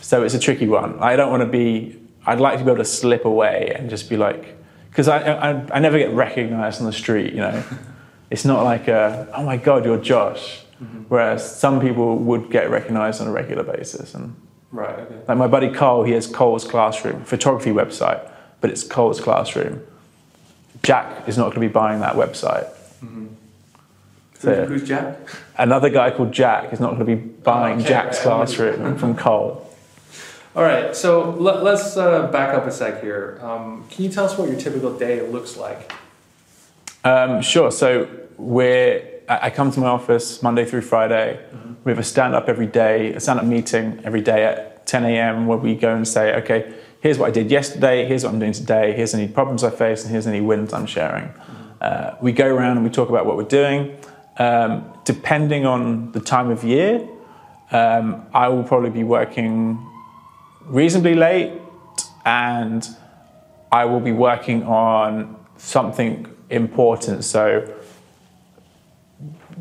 So 0.00 0.24
it's 0.24 0.34
a 0.34 0.38
tricky 0.38 0.66
one. 0.66 0.98
I 1.00 1.16
don't 1.16 1.30
want 1.30 1.42
to 1.42 1.48
be. 1.48 2.00
I'd 2.26 2.40
like 2.40 2.58
to 2.58 2.64
be 2.64 2.70
able 2.70 2.82
to 2.82 2.84
slip 2.84 3.24
away 3.24 3.72
and 3.74 3.88
just 3.88 4.10
be 4.10 4.16
like, 4.16 4.56
because 4.90 5.08
I, 5.08 5.18
I, 5.18 5.76
I 5.76 5.78
never 5.78 5.96
get 5.96 6.12
recognized 6.12 6.80
on 6.80 6.86
the 6.86 6.92
street, 6.92 7.32
you 7.32 7.40
know. 7.40 7.62
it's 8.30 8.44
not 8.44 8.64
like, 8.64 8.88
a, 8.88 9.28
oh 9.34 9.44
my 9.44 9.56
God, 9.56 9.84
you're 9.84 9.98
Josh. 9.98 10.62
Whereas 11.08 11.58
some 11.58 11.80
people 11.80 12.16
would 12.18 12.50
get 12.50 12.70
recognized 12.70 13.20
on 13.20 13.26
a 13.26 13.32
regular 13.32 13.64
basis. 13.64 14.14
And 14.14 14.34
Right. 14.70 14.98
Okay. 14.98 15.14
like 15.26 15.38
my 15.38 15.46
buddy 15.48 15.70
Cole, 15.72 16.04
he 16.04 16.12
has 16.12 16.26
Cole's 16.26 16.64
Classroom, 16.64 17.24
photography 17.24 17.70
website, 17.70 18.20
but 18.60 18.70
it's 18.70 18.84
Cole's 18.84 19.20
Classroom. 19.20 19.80
Jack 20.82 21.26
is 21.28 21.36
not 21.36 21.44
going 21.46 21.54
to 21.54 21.60
be 21.60 21.68
buying 21.68 22.00
that 22.00 22.14
website. 22.14 22.68
So- 24.38 24.54
Who's, 24.66 24.68
who's 24.82 24.88
Jack? 24.88 25.16
Another 25.56 25.88
guy 25.90 26.10
called 26.12 26.30
Jack 26.32 26.72
is 26.72 26.78
not 26.78 26.94
going 26.96 27.00
to 27.00 27.04
be 27.04 27.16
buying 27.16 27.78
Okay, 27.80 27.88
Jack's 27.88 28.24
right, 28.24 28.32
I'm 28.34 28.40
with 28.40 28.50
you. 28.52 28.56
Classroom 28.58 28.98
from 28.98 29.16
Cole. 29.16 29.64
All 30.54 30.62
right. 30.62 30.94
So 30.94 31.30
let, 31.30 31.64
let's 31.64 31.96
uh, 31.96 32.28
back 32.28 32.54
up 32.54 32.64
a 32.66 32.70
sec 32.70 33.00
here. 33.02 33.38
Um, 33.42 33.84
can 33.90 34.04
you 34.04 34.10
tell 34.10 34.24
us 34.24 34.38
what 34.38 34.48
your 34.48 34.58
typical 34.60 34.96
day 34.96 35.26
looks 35.28 35.56
like? 35.56 35.92
Um, 37.04 37.42
sure. 37.42 37.70
So 37.72 38.06
we're. 38.36 39.02
I 39.28 39.38
I 39.46 39.50
come 39.50 39.70
to 39.72 39.80
my 39.80 39.88
office 39.88 40.42
Monday 40.42 40.64
through 40.64 40.82
Friday. 40.82 41.40
We 41.84 41.92
have 41.92 41.98
a 41.98 42.04
stand 42.04 42.34
up 42.34 42.48
every 42.48 42.66
day, 42.66 43.14
a 43.14 43.20
stand 43.20 43.38
up 43.38 43.44
meeting 43.44 44.00
every 44.04 44.20
day 44.20 44.44
at 44.44 44.86
10 44.86 45.04
a.m. 45.04 45.46
where 45.46 45.58
we 45.58 45.74
go 45.74 45.94
and 45.94 46.06
say, 46.06 46.34
okay, 46.36 46.74
here's 47.00 47.18
what 47.18 47.28
I 47.28 47.30
did 47.30 47.50
yesterday. 47.50 48.06
Here's 48.06 48.24
what 48.24 48.32
I'm 48.32 48.38
doing 48.38 48.52
today. 48.52 48.92
Here's 48.92 49.14
any 49.14 49.28
problems 49.28 49.62
I 49.62 49.70
face, 49.70 50.02
and 50.02 50.10
here's 50.10 50.26
any 50.26 50.40
wins 50.40 50.72
I'm 50.72 50.86
sharing. 50.86 51.28
Uh, 51.80 52.16
we 52.20 52.32
go 52.32 52.46
around 52.46 52.76
and 52.78 52.84
we 52.84 52.90
talk 52.90 53.08
about 53.08 53.26
what 53.26 53.36
we're 53.36 53.44
doing. 53.44 53.96
Um, 54.38 54.92
depending 55.04 55.66
on 55.66 56.12
the 56.12 56.20
time 56.20 56.50
of 56.50 56.64
year, 56.64 57.06
um, 57.70 58.26
I 58.32 58.48
will 58.48 58.64
probably 58.64 58.90
be 58.90 59.04
working 59.04 59.84
reasonably 60.64 61.14
late, 61.14 61.60
and 62.24 62.86
I 63.70 63.84
will 63.84 64.00
be 64.00 64.12
working 64.12 64.62
on 64.64 65.36
something 65.56 66.26
important. 66.50 67.24
So, 67.24 67.74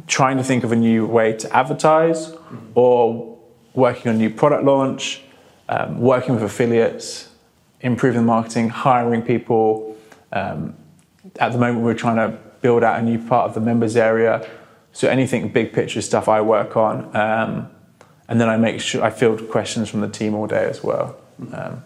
trying 0.06 0.38
to 0.38 0.44
think 0.44 0.64
of 0.64 0.72
a 0.72 0.76
new 0.76 1.06
way 1.06 1.34
to 1.34 1.56
advertise, 1.56 2.34
or 2.76 3.38
working 3.74 4.10
on 4.10 4.16
a 4.16 4.18
new 4.18 4.30
product 4.30 4.64
launch, 4.64 5.22
um, 5.70 6.00
working 6.00 6.34
with 6.36 6.44
affiliates, 6.44 7.30
improving 7.82 8.22
the 8.22 8.26
marketing, 8.26 8.70
hiring 8.70 9.22
people. 9.22 9.96
Um, 10.32 10.76
at 11.40 11.52
the 11.52 11.58
moment, 11.58 11.84
we're 11.84 11.94
trying 11.94 12.18
to 12.18 12.38
build 12.62 12.84
out 12.84 13.00
a 13.00 13.04
new 13.04 13.20
part 13.20 13.48
of 13.50 13.54
the 13.54 13.62
members 13.62 13.96
area. 13.96 14.48
So 14.94 15.08
anything 15.08 15.50
big 15.50 15.74
picture 15.74 16.02
stuff 16.02 16.28
I 16.28 16.42
work 16.42 16.76
on, 16.76 17.16
um, 17.16 17.70
and 18.28 18.42
then 18.42 18.50
I 18.50 18.58
make 18.58 18.82
sure 18.82 19.04
I 19.04 19.10
field 19.10 19.50
questions 19.50 19.90
from 19.90 20.02
the 20.02 20.10
team 20.10 20.34
all 20.34 20.48
day 20.48 20.66
as 20.66 20.84
well. 20.84 21.16
Um, 21.54 21.84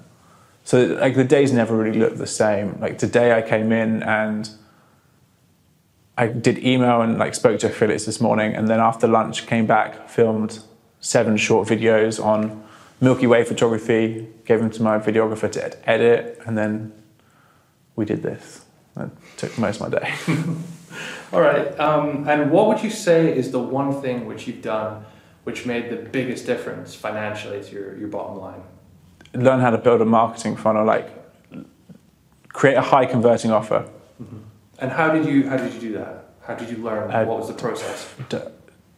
so 0.63 0.85
like 0.85 1.15
the 1.15 1.23
days 1.23 1.51
never 1.51 1.75
really 1.75 1.99
look 1.99 2.15
the 2.15 2.27
same. 2.27 2.79
Like 2.79 2.97
today, 2.97 3.33
I 3.33 3.41
came 3.41 3.71
in 3.71 4.03
and 4.03 4.49
I 6.21 6.27
did 6.27 6.63
email 6.63 7.01
and 7.01 7.17
like 7.17 7.33
spoke 7.33 7.59
to 7.61 7.67
affiliates 7.67 8.05
this 8.05 8.21
morning, 8.21 8.53
and 8.53 8.67
then 8.67 8.79
after 8.79 9.07
lunch 9.07 9.47
came 9.47 9.65
back, 9.65 10.07
filmed 10.07 10.59
seven 10.99 11.35
short 11.35 11.67
videos 11.67 12.23
on 12.23 12.63
Milky 12.99 13.25
Way 13.25 13.43
photography, 13.43 14.27
gave 14.45 14.59
them 14.59 14.69
to 14.69 14.83
my 14.83 14.99
videographer 14.99 15.51
to 15.51 15.65
ed- 15.65 15.77
edit, 15.85 16.39
and 16.45 16.55
then 16.55 16.93
we 17.95 18.05
did 18.05 18.21
this. 18.21 18.63
That 18.95 19.09
took 19.37 19.57
most 19.57 19.81
of 19.81 19.91
my 19.91 19.97
day. 19.97 20.13
All 21.33 21.41
right. 21.41 21.79
Um, 21.79 22.29
and 22.29 22.51
what 22.51 22.67
would 22.67 22.83
you 22.83 22.91
say 22.91 23.35
is 23.35 23.49
the 23.49 23.57
one 23.59 23.99
thing 23.99 24.27
which 24.27 24.45
you've 24.45 24.61
done 24.61 25.03
which 25.43 25.65
made 25.65 25.89
the 25.89 25.95
biggest 25.95 26.45
difference 26.45 26.93
financially 26.93 27.63
to 27.63 27.71
your, 27.71 27.97
your 27.97 28.09
bottom 28.09 28.37
line? 28.37 28.61
Learn 29.33 29.59
how 29.59 29.71
to 29.71 29.79
build 29.79 30.01
a 30.01 30.05
marketing 30.05 30.55
funnel, 30.55 30.85
like 30.85 31.09
create 32.49 32.75
a 32.75 32.81
high 32.81 33.07
converting 33.07 33.49
offer. 33.49 33.89
And 34.81 34.91
how 34.91 35.11
did 35.11 35.25
you 35.25 35.47
how 35.47 35.57
did 35.57 35.73
you 35.73 35.79
do 35.79 35.93
that? 35.93 36.25
How 36.41 36.55
did 36.55 36.69
you 36.69 36.77
learn? 36.77 37.11
Uh, 37.11 37.23
what 37.25 37.37
was 37.39 37.47
the 37.47 37.53
process? 37.53 38.13
D- 38.29 38.37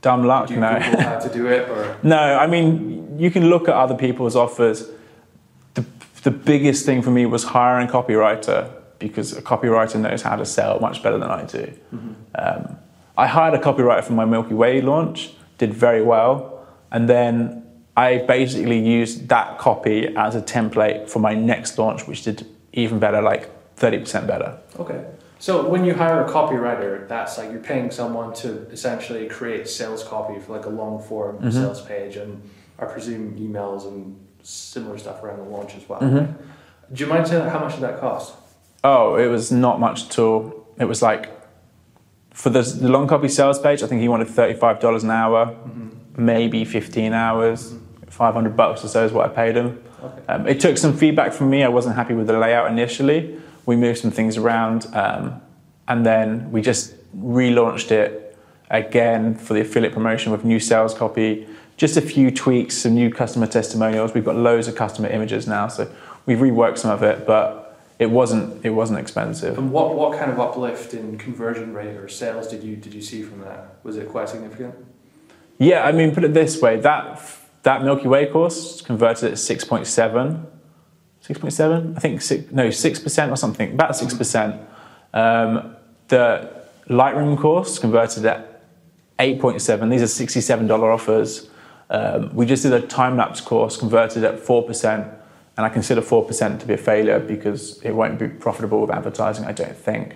dumb 0.01 0.23
luck, 0.25 0.47
Did 0.47 0.55
you 0.55 0.59
no. 0.61 0.79
Google 0.79 1.01
how 1.01 1.19
to 1.19 1.33
do 1.33 1.47
it, 1.47 1.69
or 1.69 1.97
No, 2.03 2.17
I 2.17 2.47
mean, 2.47 3.19
you 3.19 3.29
can 3.29 3.49
look 3.49 3.67
at 3.67 3.75
other 3.75 3.95
people's 3.95 4.35
offers. 4.35 4.89
The, 5.73 5.85
the 6.23 6.31
biggest 6.31 6.85
thing 6.85 7.01
for 7.01 7.11
me 7.11 7.25
was 7.25 7.43
hiring 7.43 7.89
a 7.89 7.91
copywriter 7.91 8.71
because 8.99 9.35
a 9.35 9.41
copywriter 9.41 9.99
knows 9.99 10.21
how 10.21 10.37
to 10.37 10.45
sell 10.45 10.79
much 10.79 11.03
better 11.03 11.17
than 11.17 11.29
I 11.29 11.43
do. 11.43 11.73
Um, 12.35 12.77
I 13.17 13.27
hired 13.27 13.53
a 13.53 13.59
copywriter 13.59 14.03
for 14.03 14.13
my 14.13 14.25
Milky 14.25 14.53
Way 14.53 14.81
launch, 14.81 15.33
did 15.57 15.73
very 15.73 16.01
well, 16.01 16.65
and 16.91 17.09
then 17.09 17.63
I 17.97 18.19
basically 18.19 18.79
used 18.79 19.27
that 19.29 19.57
copy 19.57 20.07
as 20.15 20.35
a 20.35 20.41
template 20.41 21.09
for 21.09 21.19
my 21.19 21.33
next 21.33 21.77
launch, 21.77 22.07
which 22.07 22.23
did 22.23 22.47
even 22.71 22.99
better, 22.99 23.21
like 23.21 23.49
30% 23.75 24.25
better. 24.25 24.57
okay. 24.79 25.03
So 25.43 25.67
when 25.67 25.83
you 25.83 25.93
hire 25.93 26.23
a 26.23 26.29
copywriter, 26.31 27.05
that's 27.05 27.37
like 27.37 27.51
you're 27.51 27.59
paying 27.59 27.91
someone 27.91 28.33
to 28.35 28.65
essentially 28.71 29.27
create 29.27 29.67
sales 29.67 30.01
copy 30.01 30.39
for 30.39 30.53
like 30.55 30.65
a 30.65 30.69
long 30.69 31.03
form 31.03 31.35
Mm-hmm. 31.39 31.51
sales 31.51 31.81
page, 31.81 32.15
and 32.15 32.41
I 32.79 32.85
presume 32.85 33.35
emails 33.35 33.85
and 33.85 34.17
similar 34.41 34.97
stuff 34.97 35.21
around 35.21 35.39
the 35.39 35.43
launch 35.43 35.75
as 35.75 35.89
well. 35.89 35.99
Mm-hmm. 35.99 36.93
Do 36.93 37.03
you 37.03 37.09
mind 37.09 37.27
saying 37.27 37.49
how 37.49 37.59
much 37.59 37.73
did 37.73 37.81
that 37.83 37.99
cost? 37.99 38.35
Oh, 38.85 39.15
it 39.15 39.27
was 39.27 39.51
not 39.51 39.81
much 39.81 40.05
at 40.05 40.17
all. 40.17 40.65
It 40.79 40.85
was 40.85 41.01
like 41.01 41.29
for 42.31 42.49
the, 42.49 42.61
the 42.61 42.87
long 42.87 43.09
copy 43.09 43.27
sales 43.27 43.59
page, 43.59 43.83
I 43.83 43.87
think 43.87 43.99
he 43.99 44.07
wanted 44.07 44.29
thirty-five 44.29 44.79
dollars 44.79 45.03
an 45.03 45.11
hour, 45.11 45.57
maybe 46.15 46.63
fifteen 46.63 47.11
hours, 47.11 47.75
five 48.07 48.33
hundred 48.33 48.55
bucks 48.55 48.85
or 48.85 48.87
so 48.87 49.03
is 49.03 49.11
what 49.11 49.29
I 49.29 49.33
paid 49.33 49.57
him. 49.57 49.83
Okay. 50.01 50.25
Um, 50.29 50.47
it 50.47 50.61
took 50.61 50.77
some 50.77 50.95
feedback 50.95 51.33
from 51.33 51.49
me. 51.49 51.63
I 51.65 51.67
wasn't 51.67 51.97
happy 51.97 52.13
with 52.13 52.27
the 52.27 52.39
layout 52.39 52.71
initially. 52.71 53.41
We 53.65 53.75
moved 53.75 53.99
some 53.99 54.11
things 54.11 54.37
around, 54.37 54.87
um, 54.93 55.41
and 55.87 56.05
then 56.05 56.51
we 56.51 56.61
just 56.61 56.95
relaunched 57.17 57.91
it 57.91 58.37
again 58.69 59.35
for 59.35 59.53
the 59.53 59.61
affiliate 59.61 59.93
promotion 59.93 60.31
with 60.31 60.43
new 60.43 60.59
sales 60.59 60.93
copy. 60.93 61.47
Just 61.77 61.97
a 61.97 62.01
few 62.01 62.31
tweaks, 62.31 62.77
some 62.77 62.93
new 62.93 63.09
customer 63.09 63.47
testimonials. 63.47 64.13
We've 64.13 64.25
got 64.25 64.35
loads 64.35 64.67
of 64.67 64.75
customer 64.75 65.09
images 65.09 65.47
now, 65.47 65.67
so 65.67 65.91
we've 66.25 66.37
reworked 66.37 66.77
some 66.77 66.91
of 66.91 67.03
it, 67.03 67.25
but 67.25 67.79
it 67.99 68.09
wasn't 68.09 68.65
it 68.65 68.71
wasn't 68.71 68.99
expensive. 68.99 69.57
And 69.57 69.71
what, 69.71 69.95
what 69.95 70.17
kind 70.17 70.31
of 70.31 70.39
uplift 70.39 70.93
in 70.93 71.17
conversion 71.17 71.73
rate 71.73 71.95
or 71.95 72.07
sales 72.09 72.47
did 72.47 72.63
you 72.63 72.75
did 72.75 72.93
you 72.93 73.01
see 73.01 73.23
from 73.23 73.41
that? 73.41 73.77
Was 73.83 73.97
it 73.97 74.09
quite 74.09 74.29
significant? 74.29 74.75
Yeah, 75.57 75.85
I 75.85 75.91
mean, 75.91 76.13
put 76.13 76.23
it 76.23 76.33
this 76.33 76.61
way: 76.61 76.79
that 76.81 77.21
that 77.63 77.83
Milky 77.83 78.07
Way 78.07 78.25
course 78.25 78.81
converted 78.81 79.31
at 79.31 79.37
six 79.37 79.63
point 79.63 79.87
seven. 79.87 80.45
Six 81.23 81.39
point 81.39 81.53
seven, 81.53 81.93
I 81.95 82.01
think. 82.01 82.21
Six, 82.21 82.51
no, 82.51 82.69
six 82.69 82.99
percent 82.99 83.31
or 83.31 83.37
something. 83.37 83.71
About 83.71 83.95
six 83.95 84.13
percent. 84.13 84.61
Um, 85.13 85.73
the 86.09 86.65
Lightroom 86.89 87.39
course 87.39 87.79
converted 87.79 88.25
at 88.25 88.61
eight 89.19 89.39
point 89.39 89.61
seven. 89.61 89.89
These 89.89 90.01
are 90.01 90.07
sixty-seven 90.07 90.67
dollar 90.67 90.91
offers. 90.91 91.49
Um, 91.89 92.35
we 92.35 92.45
just 92.45 92.63
did 92.63 92.73
a 92.73 92.81
time 92.81 93.15
lapse 93.15 93.39
course 93.39 93.77
converted 93.77 94.25
at 94.25 94.37
four 94.37 94.63
percent, 94.63 95.07
and 95.55 95.65
I 95.65 95.69
consider 95.69 96.01
four 96.01 96.25
percent 96.25 96.59
to 96.59 96.67
be 96.67 96.73
a 96.73 96.83
failure 96.91 97.19
because 97.19 97.81
it 97.83 97.91
won't 97.91 98.19
be 98.19 98.27
profitable 98.27 98.81
with 98.81 98.91
advertising. 98.91 99.45
I 99.45 99.53
don't 99.53 99.77
think. 99.77 100.15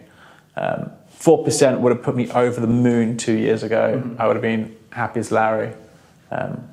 Um, 0.57 0.91
Four 1.09 1.43
percent 1.43 1.79
would 1.81 1.91
have 1.91 2.03
put 2.03 2.15
me 2.15 2.29
over 2.29 2.61
the 2.61 2.67
moon 2.67 3.17
two 3.17 3.33
years 3.33 3.63
ago. 3.63 4.15
I 4.19 4.27
would 4.27 4.35
have 4.35 4.43
been 4.43 4.77
happy 4.91 5.19
as 5.19 5.31
Larry. 5.31 5.73
Um, 6.29 6.69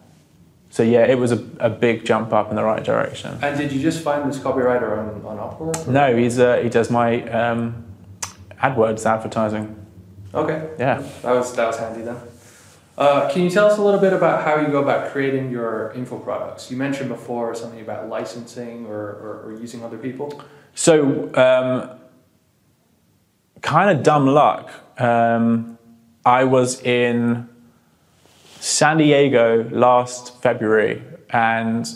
so 0.75 0.83
yeah, 0.83 1.07
it 1.07 1.17
was 1.17 1.31
a, 1.31 1.39
a 1.61 1.71
big 1.71 2.05
jump 2.05 2.33
up 2.33 2.51
in 2.51 2.57
the 2.57 2.65
right 2.65 2.83
direction. 2.83 3.39
And 3.43 3.57
did 3.57 3.71
you 3.71 3.81
just 3.81 4.03
find 4.03 4.29
this 4.29 4.41
copywriter 4.41 4.99
on, 4.99 5.25
on 5.25 5.37
Upwork? 5.39 5.87
or- 5.87 5.93
No, 5.93 6.17
he's 6.17 6.41
uh, 6.41 6.57
he 6.65 6.69
does 6.69 6.91
my 6.91 7.23
um, 7.31 7.85
AdWords 8.61 9.07
advertising. 9.07 9.77
Okay. 10.35 10.69
Yeah. 10.81 11.01
That 11.23 11.31
was 11.31 11.55
that 11.55 11.69
was 11.69 11.79
handy 11.79 12.03
then. 12.03 12.17
Uh, 12.99 13.31
can 13.31 13.43
you 13.43 13.51
tell 13.51 13.67
us 13.67 13.79
a 13.79 13.83
little 13.83 14.01
bit 14.01 14.13
about 14.13 14.43
how 14.43 14.57
you 14.61 14.67
go 14.67 14.83
about 14.83 15.13
creating 15.13 15.49
your 15.53 15.93
info 15.93 16.19
products? 16.19 16.73
You 16.73 16.77
mentioned 16.77 17.09
before 17.09 17.55
something 17.55 17.81
about 17.81 18.09
licensing 18.09 18.87
or, 18.87 18.99
or, 18.99 19.43
or 19.47 19.53
using 19.53 19.85
other 19.85 19.99
people. 19.99 20.43
So, 20.75 21.33
um, 21.37 22.01
kind 23.63 23.97
of 23.97 24.03
dumb 24.03 24.27
luck. 24.27 24.71
Um, 25.01 25.79
I 26.27 26.43
was 26.43 26.81
in 26.83 27.49
San 28.65 28.97
Diego 28.97 29.69
last 29.73 30.41
February 30.41 31.03
and 31.29 31.87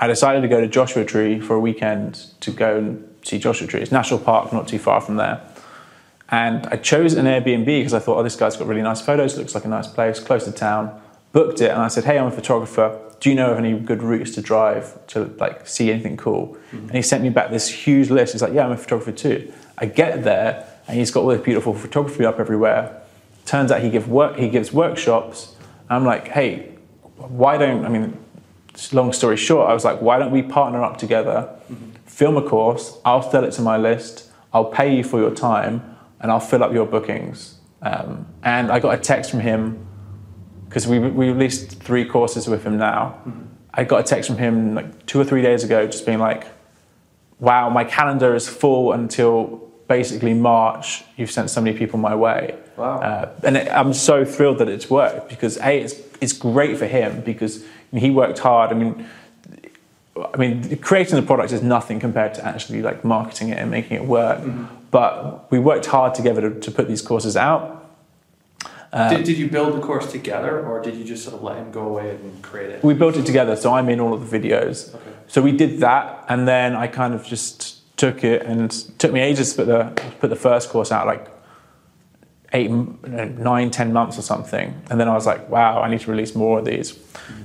I 0.00 0.08
decided 0.08 0.40
to 0.40 0.48
go 0.48 0.60
to 0.60 0.66
Joshua 0.66 1.04
Tree 1.04 1.38
for 1.38 1.54
a 1.54 1.60
weekend 1.60 2.26
to 2.40 2.50
go 2.50 2.78
and 2.78 3.08
see 3.22 3.38
Joshua 3.38 3.68
Tree. 3.68 3.82
It's 3.82 3.92
national 3.92 4.18
park 4.18 4.52
not 4.52 4.66
too 4.66 4.80
far 4.80 5.00
from 5.00 5.14
there. 5.14 5.40
And 6.28 6.66
I 6.66 6.76
chose 6.78 7.14
an 7.14 7.26
Airbnb 7.26 7.66
because 7.66 7.94
I 7.94 8.00
thought, 8.00 8.18
oh, 8.18 8.24
this 8.24 8.34
guy's 8.34 8.56
got 8.56 8.66
really 8.66 8.82
nice 8.82 9.00
photos, 9.00 9.38
looks 9.38 9.54
like 9.54 9.64
a 9.64 9.68
nice 9.68 9.86
place, 9.86 10.18
close 10.18 10.44
to 10.46 10.50
town. 10.50 11.00
Booked 11.30 11.60
it, 11.60 11.70
and 11.70 11.80
I 11.80 11.86
said, 11.86 12.02
hey, 12.02 12.18
I'm 12.18 12.26
a 12.26 12.32
photographer. 12.32 12.98
Do 13.20 13.30
you 13.30 13.36
know 13.36 13.52
of 13.52 13.58
any 13.58 13.78
good 13.78 14.02
routes 14.02 14.32
to 14.34 14.42
drive 14.42 15.06
to 15.08 15.26
like 15.38 15.68
see 15.68 15.92
anything 15.92 16.16
cool? 16.16 16.56
Mm-hmm. 16.72 16.78
And 16.78 16.96
he 16.96 17.02
sent 17.02 17.22
me 17.22 17.30
back 17.30 17.50
this 17.50 17.68
huge 17.68 18.10
list. 18.10 18.32
He's 18.32 18.42
like, 18.42 18.54
yeah, 18.54 18.64
I'm 18.66 18.72
a 18.72 18.76
photographer 18.76 19.12
too. 19.12 19.52
I 19.78 19.86
get 19.86 20.24
there, 20.24 20.66
and 20.88 20.98
he's 20.98 21.12
got 21.12 21.20
all 21.20 21.28
this 21.28 21.42
beautiful 21.42 21.74
photography 21.74 22.24
up 22.24 22.40
everywhere. 22.40 23.00
Turns 23.46 23.70
out 23.70 23.82
he 23.82 23.90
gives 23.90 24.08
work, 24.08 24.36
he 24.36 24.48
gives 24.48 24.72
workshops. 24.72 25.51
I'm 25.88 26.04
like, 26.04 26.28
hey, 26.28 26.76
why 27.16 27.58
don't 27.58 27.84
I 27.84 27.88
mean? 27.88 28.18
long 28.92 29.12
story 29.12 29.36
short, 29.36 29.68
I 29.68 29.74
was 29.74 29.84
like, 29.84 30.00
why 30.00 30.18
don't 30.18 30.30
we 30.30 30.42
partner 30.42 30.82
up 30.82 30.96
together, 30.96 31.54
film 32.06 32.36
a 32.36 32.42
course, 32.42 32.98
I'll 33.04 33.22
sell 33.22 33.44
it 33.44 33.52
to 33.52 33.62
my 33.62 33.76
list, 33.76 34.30
I'll 34.52 34.64
pay 34.64 34.96
you 34.96 35.04
for 35.04 35.20
your 35.20 35.34
time, 35.34 35.96
and 36.20 36.30
I'll 36.30 36.40
fill 36.40 36.64
up 36.64 36.72
your 36.72 36.86
bookings. 36.86 37.58
Um, 37.82 38.26
and 38.42 38.70
I 38.70 38.78
got 38.78 38.94
a 38.94 38.98
text 38.98 39.30
from 39.30 39.40
him 39.40 39.86
because 40.68 40.86
we, 40.86 40.98
we 40.98 41.28
released 41.28 41.82
three 41.82 42.04
courses 42.04 42.48
with 42.48 42.64
him 42.64 42.78
now. 42.78 43.18
I 43.74 43.84
got 43.84 44.00
a 44.00 44.02
text 44.02 44.28
from 44.28 44.38
him 44.38 44.74
like 44.74 45.06
two 45.06 45.20
or 45.20 45.24
three 45.24 45.42
days 45.42 45.64
ago, 45.64 45.86
just 45.86 46.06
being 46.06 46.18
like, 46.18 46.46
wow, 47.40 47.68
my 47.68 47.84
calendar 47.84 48.34
is 48.34 48.48
full 48.48 48.92
until 48.92 49.70
basically 49.88 50.32
March. 50.32 51.04
You've 51.16 51.30
sent 51.30 51.50
so 51.50 51.60
many 51.60 51.76
people 51.76 51.98
my 51.98 52.14
way. 52.14 52.56
Wow. 52.82 52.98
Uh, 53.00 53.30
and 53.44 53.56
it, 53.56 53.68
I'm 53.70 53.94
so 53.94 54.24
thrilled 54.24 54.58
that 54.58 54.68
it's 54.68 54.90
worked 54.90 55.28
because 55.28 55.56
A, 55.58 55.80
it's, 55.80 55.94
it's 56.20 56.32
great 56.32 56.76
for 56.78 56.86
him 56.86 57.20
because 57.20 57.64
he 57.92 58.10
worked 58.10 58.40
hard. 58.40 58.72
I 58.72 58.74
mean, 58.74 59.06
I 60.16 60.36
mean, 60.36 60.76
creating 60.78 61.14
the 61.14 61.22
product 61.22 61.52
is 61.52 61.62
nothing 61.62 62.00
compared 62.00 62.34
to 62.34 62.44
actually 62.44 62.82
like 62.82 63.04
marketing 63.04 63.50
it 63.50 63.58
and 63.58 63.70
making 63.70 63.96
it 63.98 64.04
work. 64.04 64.40
But 64.90 65.50
we 65.52 65.60
worked 65.60 65.86
hard 65.86 66.14
together 66.14 66.40
to, 66.50 66.60
to 66.60 66.70
put 66.72 66.88
these 66.88 67.02
courses 67.02 67.36
out. 67.36 67.88
did, 68.92 69.24
did 69.24 69.38
you 69.38 69.48
build 69.48 69.74
the 69.74 69.80
course 69.80 70.10
together, 70.10 70.66
or 70.66 70.82
did 70.82 70.96
you 70.96 71.04
just 71.04 71.22
sort 71.24 71.36
of 71.36 71.42
let 71.42 71.56
him 71.56 71.70
go 71.70 71.82
away 71.86 72.10
and 72.10 72.42
create 72.42 72.70
it? 72.70 72.84
We 72.84 72.94
built 72.94 73.16
it 73.16 73.24
together, 73.24 73.54
so 73.56 73.72
I'm 73.72 73.88
in 73.88 74.00
all 74.00 74.12
of 74.12 74.28
the 74.28 74.38
videos. 74.38 74.92
Okay. 74.94 75.12
So 75.28 75.40
we 75.40 75.52
did 75.52 75.78
that, 75.80 76.24
and 76.28 76.46
then 76.46 76.74
I 76.74 76.88
kind 76.88 77.14
of 77.14 77.24
just 77.24 77.96
took 77.96 78.22
it, 78.24 78.42
and 78.42 78.70
it 78.70 78.90
took 78.98 79.12
me 79.12 79.20
ages 79.20 79.54
to 79.54 79.56
put 79.56 79.66
the 79.66 80.02
put 80.20 80.30
the 80.30 80.36
first 80.36 80.68
course 80.68 80.92
out, 80.92 81.06
like 81.06 81.24
eight, 82.52 82.70
uh, 82.70 83.24
nine, 83.36 83.70
ten 83.70 83.92
months 83.92 84.18
or 84.18 84.22
something. 84.22 84.80
And 84.90 85.00
then 85.00 85.08
I 85.08 85.14
was 85.14 85.26
like, 85.26 85.48
wow, 85.48 85.80
I 85.80 85.90
need 85.90 86.00
to 86.00 86.10
release 86.10 86.34
more 86.34 86.58
of 86.58 86.64
these. 86.64 86.98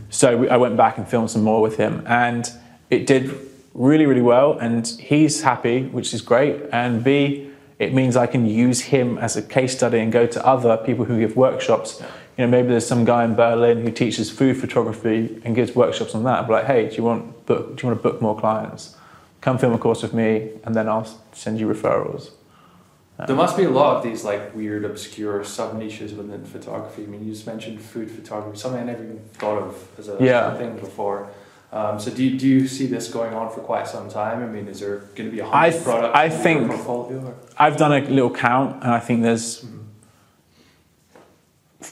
So 0.09 0.37
we, 0.37 0.49
I 0.49 0.57
went 0.57 0.77
back 0.77 0.97
and 0.97 1.07
filmed 1.07 1.29
some 1.29 1.43
more 1.43 1.61
with 1.61 1.77
him, 1.77 2.03
and 2.07 2.49
it 2.89 3.05
did 3.05 3.37
really, 3.73 4.05
really 4.05 4.21
well. 4.21 4.57
And 4.57 4.87
he's 4.87 5.41
happy, 5.41 5.83
which 5.83 6.13
is 6.13 6.21
great. 6.21 6.61
And 6.71 7.03
B, 7.03 7.51
it 7.79 7.93
means 7.93 8.15
I 8.15 8.27
can 8.27 8.45
use 8.45 8.81
him 8.81 9.17
as 9.17 9.37
a 9.37 9.41
case 9.41 9.75
study 9.75 9.99
and 9.99 10.11
go 10.11 10.25
to 10.25 10.45
other 10.45 10.77
people 10.77 11.05
who 11.05 11.19
give 11.19 11.35
workshops. 11.35 12.01
You 12.37 12.45
know, 12.45 12.51
maybe 12.51 12.69
there's 12.69 12.87
some 12.87 13.05
guy 13.05 13.23
in 13.23 13.35
Berlin 13.35 13.81
who 13.81 13.91
teaches 13.91 14.29
food 14.29 14.57
photography 14.57 15.41
and 15.43 15.55
gives 15.55 15.75
workshops 15.75 16.15
on 16.15 16.23
that. 16.23 16.47
But 16.47 16.53
like, 16.53 16.65
hey, 16.65 16.89
do 16.89 16.95
you 16.95 17.03
want 17.03 17.45
book? 17.45 17.75
Do 17.75 17.81
you 17.81 17.89
want 17.89 18.01
to 18.01 18.09
book 18.09 18.21
more 18.21 18.39
clients? 18.39 18.95
Come 19.41 19.57
film 19.57 19.73
a 19.73 19.77
course 19.77 20.01
with 20.01 20.13
me, 20.13 20.51
and 20.63 20.75
then 20.75 20.89
I'll 20.89 21.07
send 21.33 21.59
you 21.59 21.67
referrals. 21.67 22.31
There 23.25 23.35
must 23.35 23.57
be 23.57 23.63
a 23.63 23.69
lot 23.69 23.97
of 23.97 24.03
these 24.03 24.23
like 24.23 24.53
weird, 24.55 24.85
obscure 24.85 25.43
sub 25.43 25.75
niches 25.75 26.13
within 26.13 26.45
photography. 26.45 27.03
I 27.03 27.07
mean, 27.07 27.25
you 27.25 27.33
just 27.33 27.47
mentioned 27.47 27.81
food 27.81 28.11
photography, 28.11 28.59
something 28.59 28.79
I 28.79 28.83
never 28.83 29.03
even 29.03 29.19
thought 29.33 29.57
of 29.63 29.87
as 29.97 30.07
a, 30.09 30.17
Yeah. 30.19 30.55
thing 30.55 30.75
before. 30.75 31.29
Um, 31.73 31.99
so, 31.99 32.11
do 32.11 32.23
you, 32.23 32.37
do 32.37 32.47
you 32.47 32.67
see 32.67 32.85
this 32.85 33.09
going 33.11 33.33
on 33.33 33.49
for 33.51 33.59
quite 33.61 33.87
some 33.87 34.07
time? 34.07 34.41
I 34.43 34.45
mean, 34.47 34.67
is 34.67 34.79
there 34.81 34.97
going 35.15 35.29
to 35.29 35.31
be 35.31 35.39
a 35.39 35.45
hundred 35.45 35.71
th- 35.71 35.83
products 35.83 36.15
I 36.17 36.29
think- 36.29 36.67
portfolio? 36.67 37.19
Or? 37.25 37.35
I've 37.57 37.75
done 37.77 37.91
a 37.91 37.99
little 38.07 38.29
count, 38.33 38.83
and 38.83 38.93
I 38.93 38.99
think 38.99 39.23
there's 39.23 39.65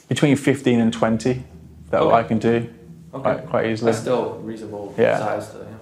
between 0.08 0.36
15 0.36 0.80
and 0.80 0.92
20 0.92 1.42
that 1.90 2.00
Okay. 2.02 2.14
I 2.14 2.22
can 2.22 2.38
do 2.38 2.68
Okay, 3.14 3.22
quite, 3.22 3.46
quite 3.46 3.66
easily. 3.66 3.90
that's 3.90 4.00
still 4.02 4.34
reasonable 4.44 4.94
Yeah. 4.96 5.18
size. 5.18 5.52
Though, 5.52 5.60
yeah. 5.60 5.75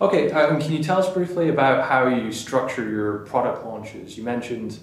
Okay, 0.00 0.30
um, 0.32 0.60
can 0.60 0.72
you 0.72 0.82
tell 0.82 0.98
us 0.98 1.08
briefly 1.12 1.48
about 1.48 1.88
how 1.88 2.08
you 2.08 2.32
structure 2.32 2.88
your 2.88 3.18
product 3.20 3.64
launches? 3.64 4.18
You 4.18 4.24
mentioned 4.24 4.78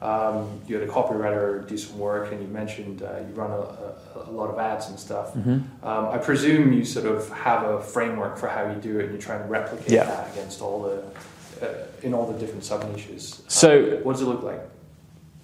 um, 0.00 0.60
you 0.66 0.78
had 0.78 0.88
a 0.88 0.90
copywriter 0.90 1.66
do 1.66 1.76
some 1.78 1.98
work, 1.98 2.32
and 2.32 2.40
you 2.40 2.48
mentioned 2.48 3.02
uh, 3.02 3.18
you 3.18 3.34
run 3.34 3.50
a, 3.50 3.54
a, 3.54 3.94
a 4.26 4.30
lot 4.30 4.50
of 4.50 4.58
ads 4.58 4.88
and 4.88 4.98
stuff. 4.98 5.34
Mm-hmm. 5.34 5.86
Um, 5.86 6.06
I 6.08 6.18
presume 6.18 6.72
you 6.72 6.84
sort 6.84 7.06
of 7.06 7.28
have 7.30 7.64
a 7.64 7.80
framework 7.80 8.36
for 8.38 8.48
how 8.48 8.68
you 8.68 8.76
do 8.80 8.98
it, 8.98 9.04
and 9.04 9.12
you're 9.12 9.20
trying 9.22 9.42
to 9.42 9.48
replicate 9.48 9.90
Yeah. 9.90 10.04
that 10.04 10.32
against 10.32 10.60
all 10.60 10.82
the 10.82 11.66
uh, 11.66 11.86
in 12.02 12.14
all 12.14 12.30
the 12.30 12.38
different 12.38 12.64
sub 12.64 12.84
niches. 12.90 13.42
So- 13.48 14.00
what 14.02 14.12
does 14.12 14.22
it 14.22 14.26
look 14.26 14.42
like? 14.42 14.60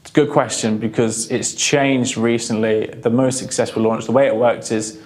It's 0.00 0.10
a 0.10 0.14
good 0.14 0.30
question 0.30 0.78
because 0.78 1.30
it's 1.30 1.54
changed 1.54 2.16
recently. 2.16 2.86
The 2.86 3.10
most 3.10 3.38
successful 3.38 3.82
launch, 3.82 4.06
the 4.06 4.12
way 4.12 4.26
it 4.26 4.34
works 4.34 4.72
is 4.72 5.00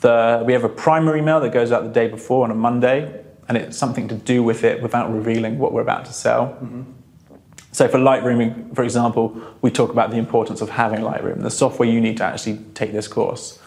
the 0.00 0.42
we 0.46 0.52
have 0.52 0.64
a 0.64 0.68
primary 0.68 1.20
email 1.20 1.40
that 1.40 1.52
goes 1.52 1.72
out 1.72 1.84
the 1.84 1.90
day 1.90 2.06
before 2.08 2.44
on 2.44 2.50
a 2.50 2.54
Monday, 2.54 3.21
and 3.52 3.62
it's 3.62 3.76
something 3.76 4.08
to 4.08 4.14
do 4.14 4.42
with 4.42 4.64
it 4.64 4.80
without 4.80 5.12
revealing 5.12 5.58
what 5.58 5.74
we're 5.74 5.82
about 5.82 6.06
to 6.06 6.12
sell. 6.12 6.46
Mm-hmm. 6.46 6.82
So 7.70 7.86
for 7.86 7.98
Lightroom, 7.98 8.74
for 8.74 8.82
example, 8.82 9.38
we 9.60 9.70
talk 9.70 9.90
about 9.90 10.10
the 10.10 10.16
importance 10.16 10.62
of 10.62 10.70
having 10.70 11.00
Lightroom, 11.00 11.42
the 11.42 11.50
software 11.50 11.86
you 11.86 12.00
need 12.00 12.16
to 12.16 12.24
actually 12.24 12.58
take 12.72 12.92
this 12.92 13.08
course. 13.08 13.58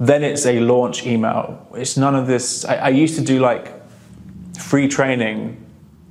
Then 0.00 0.24
it's 0.24 0.44
a 0.44 0.58
launch 0.58 1.06
email. 1.06 1.68
It's 1.76 1.96
none 1.96 2.16
of 2.16 2.26
this. 2.26 2.64
I, 2.64 2.74
I 2.74 2.88
used 2.88 3.14
to 3.14 3.20
do 3.20 3.38
like 3.38 3.72
free 4.58 4.88
training 4.88 5.64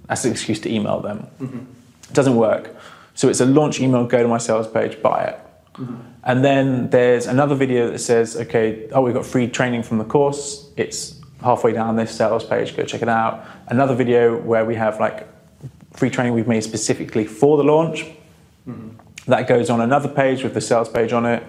as 0.08 0.24
an 0.24 0.32
excuse 0.32 0.62
to 0.62 0.74
email 0.74 1.02
them. 1.02 1.28
Mm-hmm. 1.42 1.58
It 1.58 2.14
doesn't 2.14 2.38
work. 2.38 2.74
So 3.14 3.28
it's 3.28 3.42
a 3.42 3.46
launch 3.46 3.82
email, 3.82 4.06
go 4.06 4.22
to 4.22 4.28
my 4.30 4.38
sales 4.38 4.70
page, 4.70 5.02
buy 5.02 5.26
it. 5.26 5.40
Mm-hmm. 5.74 5.96
And 6.24 6.46
then 6.46 6.90
there's 6.92 7.28
another 7.28 7.56
video 7.56 7.92
that 7.92 8.00
says, 8.00 8.38
okay, 8.38 8.88
oh, 8.94 9.02
we've 9.02 9.14
got 9.14 9.26
free 9.26 9.50
training 9.50 9.84
from 9.84 9.98
the 9.98 10.06
course. 10.06 10.70
It's 10.78 11.21
halfway 11.44 11.74
down 11.74 11.96
this 11.96 12.16
sales 12.16 12.44
page, 12.44 12.76
go 12.76 12.84
check 12.84 13.02
it 13.02 13.10
out. 13.10 13.46
Another 13.68 13.96
video 13.96 14.38
where 14.38 14.66
we 14.66 14.76
have 14.76 15.00
like 15.00 15.28
free 15.94 16.10
training 16.10 16.34
we've 16.34 16.48
made 16.48 16.64
specifically 16.64 17.26
for 17.26 17.58
the 17.58 17.64
launch. 17.64 18.06
That 19.28 19.48
goes 19.48 19.70
on 19.70 19.82
another 19.82 20.10
page 20.10 20.44
with 20.44 20.54
the 20.54 20.62
sales 20.62 20.90
page 20.90 21.14
on 21.14 21.26
it. 21.26 21.44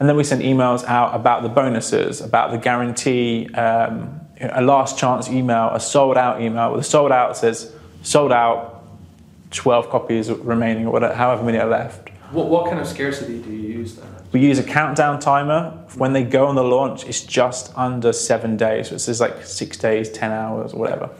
And 0.00 0.08
then 0.08 0.16
we 0.16 0.24
send 0.24 0.42
emails 0.42 0.84
out 0.84 1.14
about 1.14 1.42
the 1.42 1.48
bonuses, 1.48 2.20
about 2.20 2.52
the 2.52 2.58
guarantee, 2.58 3.48
um, 3.54 4.20
a 4.40 4.62
last 4.62 4.96
chance 4.98 5.28
email, 5.28 5.70
a 5.72 5.80
sold 5.80 6.16
out 6.16 6.40
email. 6.40 6.76
The 6.76 6.84
sold 6.84 7.10
out 7.10 7.36
says 7.36 7.74
sold 8.02 8.32
out, 8.32 8.86
12 9.50 9.88
copies 9.90 10.30
remaining, 10.30 10.86
or 10.86 10.92
whatever, 10.92 11.14
however 11.14 11.42
many 11.42 11.58
are 11.58 11.68
left. 11.68 12.10
What, 12.30 12.48
what 12.48 12.66
kind 12.66 12.78
of 12.78 12.86
scarcity 12.86 13.42
do 13.42 13.50
you 13.50 13.78
use 13.78 13.96
then? 13.96 14.08
We 14.32 14.40
use 14.40 14.58
a 14.58 14.62
countdown 14.62 15.20
timer. 15.20 15.84
When 15.96 16.12
they 16.12 16.22
go 16.22 16.46
on 16.46 16.54
the 16.54 16.64
launch, 16.64 17.04
it's 17.04 17.22
just 17.22 17.76
under 17.76 18.12
seven 18.12 18.56
days. 18.56 18.88
So 18.88 18.96
it 18.96 18.98
says 18.98 19.20
like 19.20 19.44
six 19.44 19.76
days, 19.76 20.10
10 20.10 20.30
hours, 20.30 20.74
or 20.74 20.80
whatever. 20.80 21.10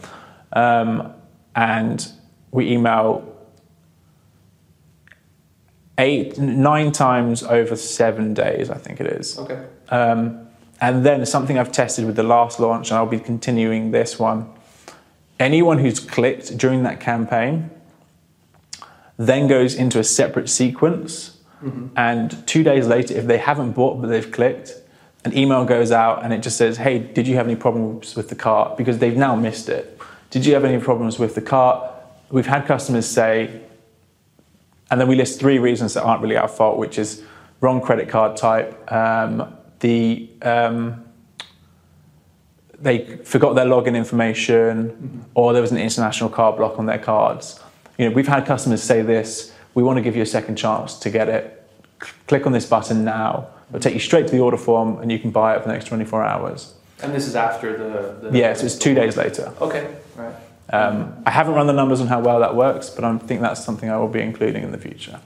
Um, 0.53 1.13
and 1.55 2.11
we 2.51 2.71
email 2.71 3.25
eight, 5.97 6.37
nine 6.37 6.91
times 6.91 7.43
over 7.43 7.75
seven 7.75 8.33
days, 8.33 8.69
I 8.69 8.77
think 8.77 9.01
it 9.01 9.07
is. 9.07 9.37
Okay. 9.37 9.65
Um, 9.89 10.47
and 10.81 11.05
then 11.05 11.25
something 11.25 11.57
I've 11.57 11.71
tested 11.71 12.05
with 12.05 12.15
the 12.15 12.23
last 12.23 12.59
launch, 12.59 12.89
and 12.89 12.97
I'll 12.97 13.05
be 13.05 13.19
continuing 13.19 13.91
this 13.91 14.17
one. 14.17 14.49
Anyone 15.39 15.79
who's 15.79 15.99
clicked 15.99 16.57
during 16.57 16.83
that 16.83 16.99
campaign 16.99 17.69
then 19.17 19.47
goes 19.47 19.75
into 19.75 19.99
a 19.99 20.03
separate 20.03 20.49
sequence. 20.49 21.38
And 21.95 22.47
two 22.47 22.63
days 22.63 22.87
later, 22.87 23.15
if 23.15 23.25
they 23.25 23.37
haven't 23.37 23.73
bought 23.73 24.01
but 24.01 24.07
they've 24.07 24.31
clicked, 24.31 24.73
an 25.25 25.37
email 25.37 25.65
goes 25.65 25.91
out 25.91 26.23
and 26.23 26.33
it 26.33 26.41
just 26.41 26.57
says, 26.57 26.77
Hey, 26.77 26.99
did 26.99 27.27
you 27.27 27.35
have 27.35 27.47
any 27.47 27.55
problems 27.55 28.15
with 28.15 28.29
the 28.29 28.35
cart? 28.35 28.77
Because 28.77 28.99
they've 28.99 29.17
now 29.17 29.35
missed 29.35 29.69
it. 29.69 29.99
Did 30.29 30.45
you 30.45 30.53
have 30.53 30.63
any 30.63 30.81
problems 30.81 31.19
with 31.19 31.35
the 31.35 31.41
cart? 31.41 31.91
We've 32.29 32.45
had 32.45 32.65
customers 32.65 33.05
say, 33.05 33.61
and 34.91 34.99
then 34.99 35.07
we 35.07 35.15
list 35.15 35.39
three 35.39 35.59
reasons 35.59 35.93
that 35.95 36.03
aren't 36.03 36.21
really 36.21 36.37
our 36.37 36.47
fault, 36.47 36.77
which 36.77 36.97
is 36.97 37.23
wrong 37.61 37.81
credit 37.81 38.09
card 38.09 38.37
type, 38.37 38.91
um, 38.91 39.55
the 39.79 40.29
um, 40.41 41.05
they 42.81 43.17
forgot 43.17 43.55
their 43.55 43.65
login 43.65 43.95
information, 43.95 45.25
or 45.33 45.51
there 45.51 45.61
was 45.61 45.71
an 45.71 45.77
international 45.77 46.29
card 46.29 46.57
block 46.57 46.79
on 46.79 46.85
their 46.85 46.97
cards. 46.97 47.59
You 47.97 48.07
know, 48.07 48.15
we've 48.15 48.27
had 48.27 48.45
customers 48.45 48.81
say 48.81 49.01
this: 49.01 49.53
"We 49.73 49.83
want 49.83 49.97
to 49.97 50.01
give 50.01 50.15
you 50.15 50.21
a 50.23 50.25
second 50.25 50.55
chance 50.55 50.97
to 50.99 51.09
get 51.09 51.29
it. 51.29 51.63
C- 52.03 52.09
Click 52.27 52.45
on 52.45 52.51
this 52.51 52.65
button 52.65 53.03
now. 53.03 53.47
It'll 53.69 53.79
take 53.79 53.93
you 53.93 53.99
straight 53.99 54.27
to 54.27 54.31
the 54.35 54.39
order 54.41 54.57
form, 54.57 54.99
and 55.01 55.11
you 55.11 55.19
can 55.19 55.31
buy 55.31 55.55
it 55.55 55.61
for 55.61 55.67
the 55.67 55.73
next 55.73 55.85
24 55.85 56.23
hours." 56.23 56.73
And 57.01 57.13
this 57.13 57.27
is 57.27 57.35
after 57.35 57.77
the. 57.77 58.29
the 58.29 58.37
Yes, 58.37 58.63
it's 58.63 58.75
two 58.75 58.93
days 58.93 59.15
later. 59.17 59.53
Okay, 59.61 59.87
right. 60.15 60.33
Um, 60.71 61.13
I 61.25 61.31
haven't 61.31 61.55
run 61.55 61.65
the 61.65 61.73
numbers 61.73 61.99
on 61.99 62.05
how 62.07 62.19
well 62.19 62.39
that 62.41 62.55
works, 62.55 62.91
but 62.91 63.03
I 63.03 63.17
think 63.17 63.41
that's 63.41 63.63
something 63.63 63.89
I 63.89 63.97
will 63.97 64.07
be 64.07 64.21
including 64.21 64.63
in 64.63 64.71
the 64.71 64.77
future. 64.77 65.19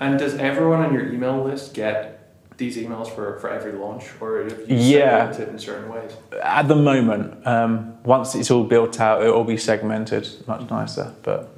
And 0.00 0.18
does 0.18 0.34
everyone 0.36 0.80
on 0.84 0.94
your 0.94 1.12
email 1.12 1.42
list 1.42 1.74
get 1.74 2.20
these 2.58 2.76
emails 2.76 3.08
for, 3.12 3.40
for 3.40 3.50
every 3.50 3.72
launch, 3.72 4.04
or 4.20 4.44
have 4.44 4.60
you 4.70 4.76
Yeah. 4.76 5.32
segmented 5.32 5.48
in 5.48 5.58
certain 5.58 5.88
ways? 5.92 6.12
At 6.40 6.68
the 6.68 6.76
moment, 6.76 7.44
um, 7.44 7.94
once 8.04 8.36
it's 8.36 8.52
all 8.52 8.62
built 8.62 9.00
out, 9.00 9.24
it 9.24 9.30
will 9.34 9.42
be 9.42 9.56
segmented 9.56 10.28
much 10.46 10.70
nicer, 10.70 11.12
but 11.24 11.48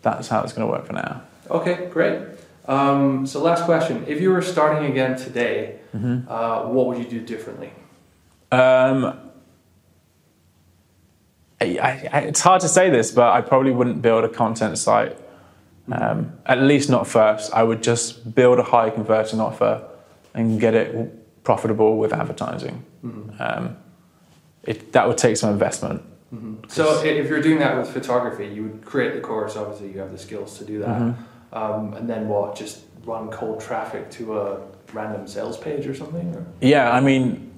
that's 0.00 0.28
how 0.28 0.40
it's 0.42 0.54
going 0.54 0.66
to 0.66 0.72
work 0.72 0.86
for 0.86 0.94
now. 0.94 1.20
Okay, 1.50 1.88
great. 1.90 2.20
Um, 2.66 3.26
so 3.26 3.42
last 3.42 3.64
question: 3.64 4.04
If 4.06 4.20
you 4.20 4.30
were 4.30 4.42
starting 4.42 4.90
again 4.90 5.16
today, 5.16 5.80
uh, 6.28 6.64
what 6.64 6.86
would 6.86 6.98
you 6.98 7.04
do 7.04 7.20
differently? 7.20 7.72
Um, 8.50 9.18
I, 11.60 11.78
I, 12.12 12.18
it's 12.20 12.40
hard 12.40 12.60
to 12.62 12.68
say 12.68 12.90
this, 12.90 13.10
but 13.10 13.32
I 13.32 13.40
probably 13.40 13.72
wouldn't 13.72 14.02
build 14.02 14.24
a 14.24 14.28
content 14.28 14.78
site. 14.78 15.16
Um, 15.90 16.38
at 16.46 16.58
least 16.60 16.88
not 16.88 17.06
first. 17.06 17.52
I 17.52 17.62
would 17.64 17.82
just 17.82 18.34
build 18.34 18.58
a 18.58 18.62
high 18.62 18.90
converting 18.90 19.40
offer 19.40 19.84
and 20.32 20.60
get 20.60 20.74
it 20.74 21.42
profitable 21.44 21.98
with 21.98 22.12
advertising. 22.12 22.84
Um, 23.40 23.76
it, 24.62 24.92
that 24.92 25.08
would 25.08 25.18
take 25.18 25.36
some 25.36 25.50
investment. 25.50 26.02
So 26.68 27.02
if 27.04 27.28
you're 27.28 27.42
doing 27.42 27.58
that 27.58 27.76
with 27.76 27.90
photography, 27.90 28.46
you 28.46 28.62
would 28.62 28.84
create 28.84 29.12
the 29.14 29.20
course. 29.20 29.56
Obviously, 29.56 29.92
you 29.92 29.98
have 29.98 30.12
the 30.12 30.18
skills 30.18 30.56
to 30.58 30.64
do 30.64 30.78
that. 30.78 30.88
Mm-hmm. 30.88 31.22
Um, 31.52 31.94
and 31.94 32.08
then 32.08 32.28
what? 32.28 32.56
Just 32.56 32.80
run 33.04 33.30
cold 33.30 33.60
traffic 33.60 34.10
to 34.12 34.38
a 34.38 34.60
random 34.92 35.26
sales 35.26 35.56
page 35.56 35.86
or 35.86 35.94
something? 35.94 36.34
Or? 36.34 36.46
Yeah, 36.60 36.90
I 36.90 37.00
mean, 37.00 37.50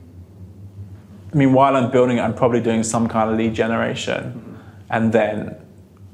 I 1.33 1.37
mean, 1.37 1.53
while 1.53 1.77
I'm 1.77 1.91
building 1.91 2.19
it, 2.19 2.21
I'm 2.21 2.35
probably 2.35 2.61
doing 2.61 2.83
some 2.83 3.09
kind 3.09 3.31
of 3.31 3.37
lead 3.37 3.55
generation, 3.55 4.59
and 4.91 5.13
then 5.13 5.57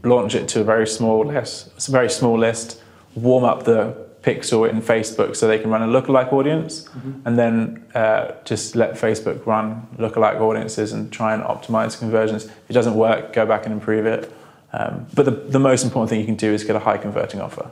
launch 0.03 0.35
it 0.35 0.49
to 0.49 0.61
a 0.61 0.65
very 0.65 0.87
small 0.87 1.25
list. 1.27 1.71
It's 1.77 1.89
a 1.89 1.93
very 1.93 2.11
small 2.11 2.39
list. 2.39 2.83
Warm 3.15 3.45
up 3.45 3.65
the 3.65 4.09
pixel 4.23 4.69
in 4.69 4.81
Facebook 4.83 5.35
so 5.35 5.49
they 5.49 5.59
can 5.59 5.71
run 5.71 5.83
a 5.83 5.87
lookalike 5.87 6.33
audience, 6.33 6.89
and 7.25 7.39
then 7.39 7.85
uh, 7.95 8.33
just 8.45 8.77
let 8.77 8.93
Facebook 8.95 9.45
run 9.47 9.87
lookalike 9.99 10.41
audiences 10.41 10.93
and 10.93 11.11
try 11.13 11.35
and 11.35 11.43
optimize 11.43 11.99
conversions. 11.99 12.45
If 12.45 12.71
it 12.71 12.73
doesn't 12.73 12.95
work, 12.95 13.33
go 13.33 13.47
back 13.47 13.65
and 13.65 13.73
improve 13.73 14.07
it. 14.07 14.33
Um, 14.73 15.07
but 15.15 15.25
the, 15.25 15.33
the 15.33 15.59
most 15.59 15.85
important 15.85 16.11
thing 16.11 16.21
you 16.21 16.27
can 16.27 16.37
do 16.37 16.53
is 16.53 16.63
get 16.65 16.77
a 16.77 16.81
high 16.81 16.97
converting 16.99 17.41
offer. 17.41 17.71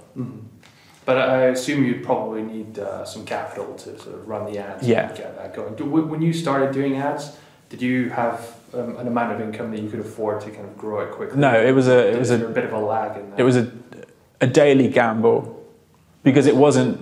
But 1.05 1.17
I 1.19 1.43
assume 1.45 1.85
you'd 1.85 2.03
probably 2.05 2.43
need 2.43 2.79
uh, 2.79 3.05
some 3.05 3.25
capital 3.25 3.75
to 3.77 3.99
sort 3.99 4.15
of 4.17 4.29
run 4.29 4.45
the 4.53 4.59
ads 4.59 4.87
Yeah. 4.87 5.09
and 5.09 5.17
get 5.17 5.37
that 5.37 5.55
going. 5.55 5.75
Do, 5.77 5.85
when 5.85 6.21
you 6.21 6.33
started 6.33 6.73
doing 6.73 6.97
ads, 6.97 7.37
did 7.71 7.81
you 7.81 8.11
have 8.11 8.57
um, 8.75 8.97
an 8.99 9.07
amount 9.07 9.33
of 9.33 9.41
income 9.41 9.71
that 9.71 9.81
you 9.81 9.89
could 9.89 10.01
afford 10.01 10.41
to 10.43 10.51
kind 10.51 10.67
of 10.67 10.77
grow 10.77 11.01
it 11.01 11.13
quickly? 11.13 11.39
No, 11.39 11.55
it 11.59 11.73
was 11.73 11.87
a 11.89 12.13
it 12.15 12.19
was 12.19 12.31
a 12.31 12.45
a 12.47 12.51
bit 12.51 12.65
of 12.65 12.73
a 12.73 12.79
lag 12.79 13.17
in 13.17 13.31
that. 13.31 13.41
it 13.41 13.43
was 13.45 13.57
a, 13.57 13.71
a 14.41 14.47
daily 14.47 14.89
gamble 14.89 15.55
because 16.25 16.47
it 16.47 16.57
wasn't 16.57 17.01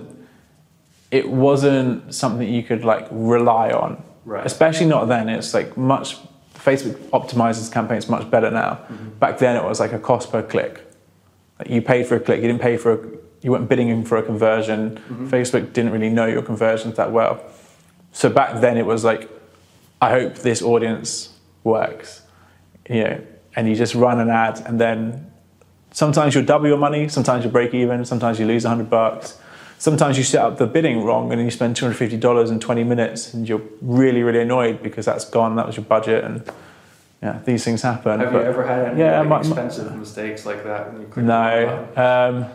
it 1.11 1.29
wasn't 1.29 2.13
something 2.13 2.47
you 2.47 2.63
could 2.63 2.83
like 2.85 3.07
rely 3.11 3.71
on 3.71 4.03
Right. 4.25 4.45
especially 4.45 4.87
not 4.87 5.07
then 5.07 5.29
it's 5.29 5.53
like 5.53 5.77
much 5.77 6.17
facebook 6.67 6.95
optimizes 7.19 7.71
campaigns 7.71 8.09
much 8.09 8.25
better 8.29 8.51
now. 8.51 8.71
Mm-hmm. 8.71 9.09
Back 9.23 9.37
then 9.37 9.55
it 9.55 9.63
was 9.63 9.79
like 9.79 9.93
a 9.93 9.99
cost 10.09 10.31
per 10.31 10.43
click. 10.43 10.73
Like 11.59 11.69
you 11.69 11.81
paid 11.81 12.05
for 12.07 12.15
a 12.15 12.19
click 12.19 12.41
you 12.41 12.47
didn't 12.47 12.61
pay 12.69 12.77
for 12.77 12.91
a 12.93 12.99
you 13.41 13.51
weren't 13.51 13.69
bidding 13.69 13.89
in 13.89 14.03
for 14.03 14.17
a 14.17 14.23
conversion. 14.23 14.81
Mm-hmm. 14.97 15.27
Facebook 15.35 15.73
didn't 15.73 15.91
really 15.91 16.09
know 16.09 16.27
your 16.35 16.41
conversions 16.51 16.95
that 16.97 17.11
well. 17.11 17.33
So 18.11 18.29
back 18.29 18.61
then 18.61 18.77
it 18.77 18.85
was 18.85 19.03
like 19.03 19.29
i 19.99 20.09
hope 20.17 20.35
this 20.49 20.61
audience 20.61 21.09
works 21.63 22.21
you 22.87 23.03
know 23.03 23.19
and 23.55 23.67
you 23.67 23.75
just 23.75 23.95
run 23.95 24.19
an 24.19 24.29
ad 24.29 24.61
and 24.67 24.79
then 24.79 25.27
sometimes 25.97 26.35
you'll 26.35 26.45
double 26.45 26.67
your 26.67 26.77
money, 26.77 27.09
sometimes 27.09 27.43
you 27.43 27.49
break 27.49 27.73
even, 27.73 28.05
sometimes 28.05 28.39
you 28.39 28.45
lose 28.45 28.63
100 28.63 28.87
bucks. 28.87 29.39
Sometimes 29.79 30.17
you 30.17 30.23
set 30.23 30.43
up 30.43 30.57
the 30.57 30.65
bidding 30.65 31.03
wrong 31.03 31.31
and 31.31 31.39
you 31.41 31.51
spend 31.51 31.75
$250 31.75 32.49
in 32.51 32.59
20 32.59 32.83
minutes 32.83 33.33
and 33.33 33.47
you're 33.47 33.61
really, 33.81 34.23
really 34.23 34.41
annoyed 34.41 34.81
because 34.81 35.05
that's 35.05 35.25
gone, 35.25 35.55
that 35.57 35.67
was 35.67 35.77
your 35.77 35.85
budget 35.85 36.23
and 36.23 36.43
yeah, 37.21 37.39
these 37.45 37.63
things 37.63 37.81
happen. 37.83 38.19
have 38.19 38.31
but- 38.33 38.39
you 38.41 38.47
ever 38.47 38.65
had 38.65 38.87
any 38.89 38.99
Yeah, 39.01 39.19
like, 39.19 39.29
my- 39.29 39.35
my- 39.35 39.39
expensive 39.41 39.95
mistakes 39.95 40.45
like 40.45 40.63
that 40.63 40.91
when 40.91 41.01
you 41.01 41.07
click 41.07 41.25
No, 41.25 41.87
um, 41.95 42.45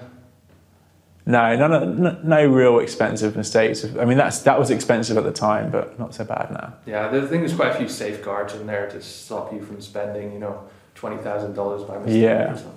no, 1.25 1.57
none 1.57 1.73
of, 1.73 1.99
no, 1.99 2.17
no 2.25 2.47
real 2.47 2.81
expensive 2.81 3.37
mistakes. 3.37 3.85
I 3.99 4.05
mean, 4.05 4.19
that's 4.19 4.41
that 4.41 4.59
was 4.59 4.71
expensive 4.73 5.17
at 5.17 5.23
the 5.23 5.31
time, 5.33 5.71
but 5.71 5.97
not 6.01 6.15
so 6.15 6.25
bad 6.25 6.51
now. 6.51 6.73
Yeah, 6.87 7.07
the 7.09 7.23
thing 7.29 7.41
there's 7.41 7.55
quite 7.55 7.71
a 7.71 7.75
few 7.75 7.89
safeguards 7.89 8.55
in 8.55 8.67
there 8.67 8.89
to 8.89 9.01
stop 9.01 9.53
you 9.53 9.63
from 9.63 9.81
spending, 9.81 10.33
you 10.33 10.41
know, 10.41 10.59
twenty 10.97 11.19
thousand 11.19 11.55
dollars 11.55 11.85
by 11.85 11.99
mistake 11.99 12.23
Yeah. 12.23 12.53
or 12.53 12.57
something. 12.57 12.73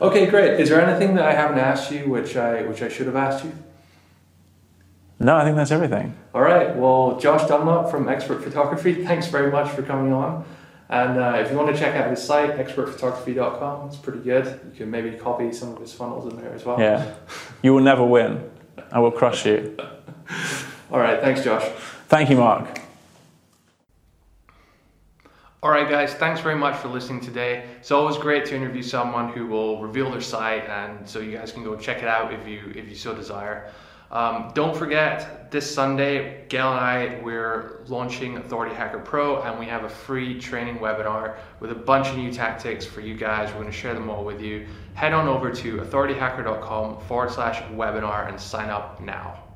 Okay, 0.00 0.26
great. 0.26 0.60
Is 0.60 0.68
there 0.68 0.80
anything 0.80 1.14
that 1.16 1.24
I 1.24 1.32
haven't 1.32 1.58
asked 1.58 1.90
you, 1.90 2.08
which 2.08 2.36
I 2.36 2.62
which 2.62 2.82
I 2.82 2.88
should 2.88 3.06
have 3.06 3.16
asked 3.16 3.44
you? 3.44 3.52
No, 5.20 5.36
I 5.36 5.44
think 5.44 5.56
that's 5.56 5.72
everything. 5.72 6.14
All 6.34 6.42
right. 6.42 6.76
Well, 6.76 7.18
Josh 7.18 7.48
Dunlop 7.48 7.90
from 7.90 8.08
Expert 8.08 8.42
Photography, 8.42 9.04
thanks 9.04 9.26
very 9.26 9.50
much 9.50 9.68
for 9.70 9.82
coming 9.82 10.12
on. 10.12 10.44
And 10.90 11.18
uh, 11.18 11.38
if 11.38 11.50
you 11.50 11.56
want 11.56 11.74
to 11.74 11.78
check 11.78 11.94
out 11.96 12.08
his 12.08 12.22
site, 12.22 12.56
expertphotography.com, 12.56 13.88
it's 13.88 13.96
pretty 13.96 14.20
good. 14.20 14.46
You 14.46 14.76
can 14.76 14.90
maybe 14.90 15.10
copy 15.12 15.52
some 15.52 15.72
of 15.74 15.80
his 15.80 15.92
funnels 15.92 16.32
in 16.32 16.40
there 16.40 16.52
as 16.54 16.64
well. 16.64 16.80
Yeah, 16.80 17.14
you 17.62 17.74
will 17.74 17.82
never 17.82 18.04
win. 18.04 18.48
I 18.90 19.00
will 19.00 19.10
crush 19.10 19.44
you. 19.44 19.76
All 20.90 20.98
right. 20.98 21.20
Thanks, 21.20 21.44
Josh. 21.44 21.64
Thank 22.08 22.30
you, 22.30 22.36
Mark. 22.36 22.77
All 25.60 25.70
right, 25.72 25.90
guys, 25.90 26.14
thanks 26.14 26.40
very 26.40 26.54
much 26.54 26.76
for 26.76 26.86
listening 26.86 27.20
today. 27.20 27.66
It's 27.80 27.90
always 27.90 28.16
great 28.16 28.46
to 28.46 28.54
interview 28.54 28.80
someone 28.80 29.32
who 29.32 29.48
will 29.48 29.82
reveal 29.82 30.08
their 30.08 30.20
site, 30.20 30.68
and 30.68 31.08
so 31.08 31.18
you 31.18 31.36
guys 31.36 31.50
can 31.50 31.64
go 31.64 31.74
check 31.74 31.98
it 31.98 32.06
out 32.06 32.32
if 32.32 32.46
you 32.46 32.72
if 32.76 32.88
you 32.88 32.94
so 32.94 33.12
desire. 33.12 33.72
Um, 34.12 34.52
don't 34.54 34.76
forget, 34.76 35.50
this 35.50 35.68
Sunday, 35.68 36.46
Gael 36.48 36.70
and 36.70 36.78
I 36.78 37.20
we're 37.24 37.80
launching 37.88 38.36
Authority 38.36 38.72
Hacker 38.72 39.00
Pro, 39.00 39.42
and 39.42 39.58
we 39.58 39.66
have 39.66 39.82
a 39.82 39.88
free 39.88 40.40
training 40.40 40.78
webinar 40.78 41.38
with 41.58 41.72
a 41.72 41.74
bunch 41.74 42.06
of 42.06 42.16
new 42.16 42.32
tactics 42.32 42.86
for 42.86 43.00
you 43.00 43.16
guys. 43.16 43.48
We're 43.48 43.62
going 43.62 43.66
to 43.66 43.72
share 43.72 43.94
them 43.94 44.08
all 44.08 44.24
with 44.24 44.40
you. 44.40 44.64
Head 44.94 45.12
on 45.12 45.26
over 45.26 45.50
to 45.50 45.78
authorityhacker.com 45.78 47.00
forward 47.00 47.32
slash 47.32 47.60
webinar 47.72 48.28
and 48.28 48.40
sign 48.40 48.70
up 48.70 49.00
now. 49.00 49.47